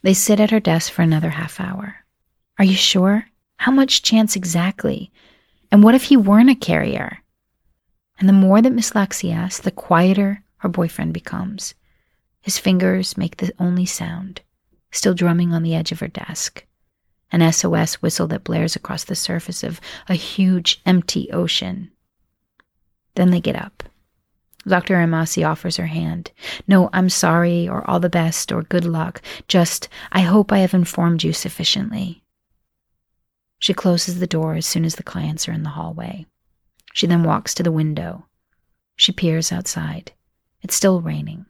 They 0.02 0.14
sit 0.14 0.40
at 0.40 0.50
her 0.50 0.60
desk 0.60 0.92
for 0.92 1.02
another 1.02 1.30
half 1.30 1.60
hour. 1.60 1.96
Are 2.58 2.64
you 2.64 2.74
sure? 2.74 3.26
How 3.56 3.72
much 3.72 4.02
chance 4.02 4.34
exactly? 4.36 5.10
And 5.70 5.82
what 5.82 5.94
if 5.94 6.04
he 6.04 6.16
weren't 6.16 6.50
a 6.50 6.54
carrier? 6.54 7.18
And 8.18 8.28
the 8.28 8.32
more 8.32 8.60
that 8.60 8.72
Miss 8.72 8.90
Laxey 8.90 9.34
asks, 9.34 9.64
the 9.64 9.70
quieter 9.70 10.42
her 10.58 10.68
boyfriend 10.68 11.12
becomes. 11.14 11.74
His 12.42 12.58
fingers 12.58 13.16
make 13.16 13.36
the 13.36 13.54
only 13.58 13.86
sound, 13.86 14.42
still 14.90 15.14
drumming 15.14 15.54
on 15.54 15.62
the 15.62 15.74
edge 15.74 15.92
of 15.92 16.00
her 16.00 16.08
desk. 16.08 16.66
An 17.30 17.50
SOS 17.50 18.02
whistle 18.02 18.26
that 18.26 18.44
blares 18.44 18.76
across 18.76 19.04
the 19.04 19.14
surface 19.14 19.62
of 19.62 19.80
a 20.08 20.14
huge, 20.14 20.82
empty 20.84 21.30
ocean. 21.30 21.90
Then 23.14 23.30
they 23.30 23.40
get 23.40 23.56
up. 23.56 23.84
Dr. 24.66 24.96
Amasi 24.96 25.48
offers 25.48 25.76
her 25.76 25.86
hand. 25.86 26.30
No, 26.68 26.90
I'm 26.92 27.08
sorry, 27.08 27.68
or 27.68 27.88
all 27.88 28.00
the 28.00 28.08
best, 28.10 28.52
or 28.52 28.62
good 28.62 28.84
luck. 28.84 29.22
Just, 29.48 29.88
I 30.12 30.20
hope 30.20 30.52
I 30.52 30.58
have 30.58 30.74
informed 30.74 31.22
you 31.22 31.32
sufficiently. 31.32 32.22
She 33.58 33.74
closes 33.74 34.18
the 34.18 34.26
door 34.26 34.54
as 34.54 34.66
soon 34.66 34.84
as 34.84 34.96
the 34.96 35.02
clients 35.02 35.48
are 35.48 35.52
in 35.52 35.62
the 35.62 35.70
hallway. 35.70 36.26
She 36.92 37.06
then 37.06 37.22
walks 37.22 37.54
to 37.54 37.62
the 37.62 37.72
window. 37.72 38.26
She 38.96 39.12
peers 39.12 39.52
outside. 39.52 40.12
It's 40.60 40.74
still 40.74 41.00
raining. 41.00 41.46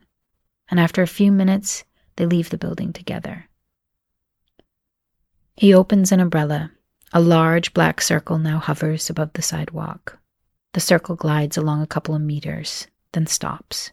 And 0.70 0.81
after 0.81 1.03
a 1.03 1.07
few 1.07 1.31
minutes, 1.33 1.85
they 2.16 2.27
leave 2.27 2.51
the 2.51 2.59
building 2.59 2.92
together. 2.92 3.48
He 5.57 5.75
opens 5.75 6.12
an 6.12 6.20
umbrella. 6.20 6.72
A 7.12 7.20
large 7.20 7.75
black 7.75 8.01
circle 8.01 8.38
now 8.38 8.59
hovers 8.59 9.11
above 9.11 9.35
the 9.35 9.42
sidewalk. 9.42 10.18
The 10.72 10.81
circle 10.81 11.14
glides 11.14 11.59
along 11.59 11.83
a 11.83 11.87
couple 11.87 12.14
of 12.14 12.22
meters, 12.22 12.87
then 13.12 13.27
stops. 13.27 13.92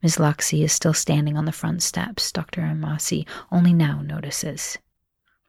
Miss 0.00 0.16
Laxey 0.16 0.62
is 0.62 0.72
still 0.72 0.94
standing 0.94 1.36
on 1.36 1.46
the 1.46 1.52
front 1.52 1.82
steps, 1.82 2.30
Dr. 2.30 2.60
Amasi 2.60 3.26
only 3.50 3.72
now 3.72 4.02
notices. 4.02 4.78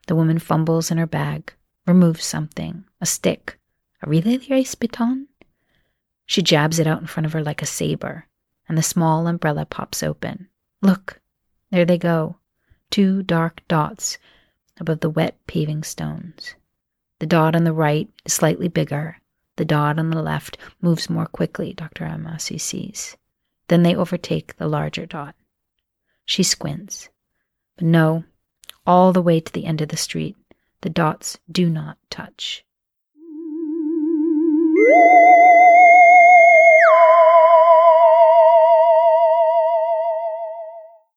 The 0.08 0.15
woman 0.15 0.39
fumbles 0.39 0.89
in 0.89 0.97
her 0.97 1.06
bag, 1.06 1.54
removes 1.86 2.25
something, 2.25 2.86
a 2.99 3.06
stick, 3.06 3.60
a 4.01 4.10
relay 4.10 4.39
race 4.49 4.73
baton. 4.73 5.28
She 6.25 6.41
jabs 6.41 6.80
it 6.80 6.88
out 6.88 7.01
in 7.01 7.08
front 7.08 7.25
of 7.25 7.34
her 7.34 7.43
like 7.43 7.62
a 7.62 7.67
saber, 7.67 8.28
and 8.67 8.78
the 8.78 8.84
small 8.84 9.28
umbrella 9.28 9.65
pops 9.65 10.04
open. 10.04 10.49
Look, 10.82 11.21
there 11.71 11.86
they 11.86 11.97
go, 11.97 12.38
two 12.89 13.23
dark 13.23 13.62
dots 13.67 14.17
above 14.80 14.99
the 14.99 15.10
wet 15.10 15.38
paving 15.47 15.84
stones. 15.84 16.56
The 17.19 17.25
dot 17.25 17.56
on 17.56 17.63
the 17.63 17.73
right 17.73 18.10
is 18.25 18.34
slightly 18.34 18.67
bigger, 18.67 19.21
the 19.58 19.65
dot 19.65 19.97
on 19.99 20.10
the 20.10 20.21
left 20.21 20.58
moves 20.82 21.10
more 21.10 21.28
quickly, 21.28 21.73
Dr. 21.73 22.06
Amasi 22.06 22.60
sees. 22.60 23.15
Then 23.67 23.84
they 23.84 23.95
overtake 23.95 24.58
the 24.58 24.67
larger 24.67 25.06
dot. 25.06 25.36
She 26.25 26.43
squints. 26.43 27.10
But 27.78 27.86
no, 27.86 28.25
all 28.86 29.13
the 29.13 29.21
way 29.21 29.39
to 29.39 29.51
the 29.51 29.65
end 29.65 29.82
of 29.82 29.89
the 29.89 29.97
street, 29.97 30.36
the 30.82 30.89
dots 30.89 31.39
do 31.49 31.69
not 31.69 31.97
touch. 32.10 32.65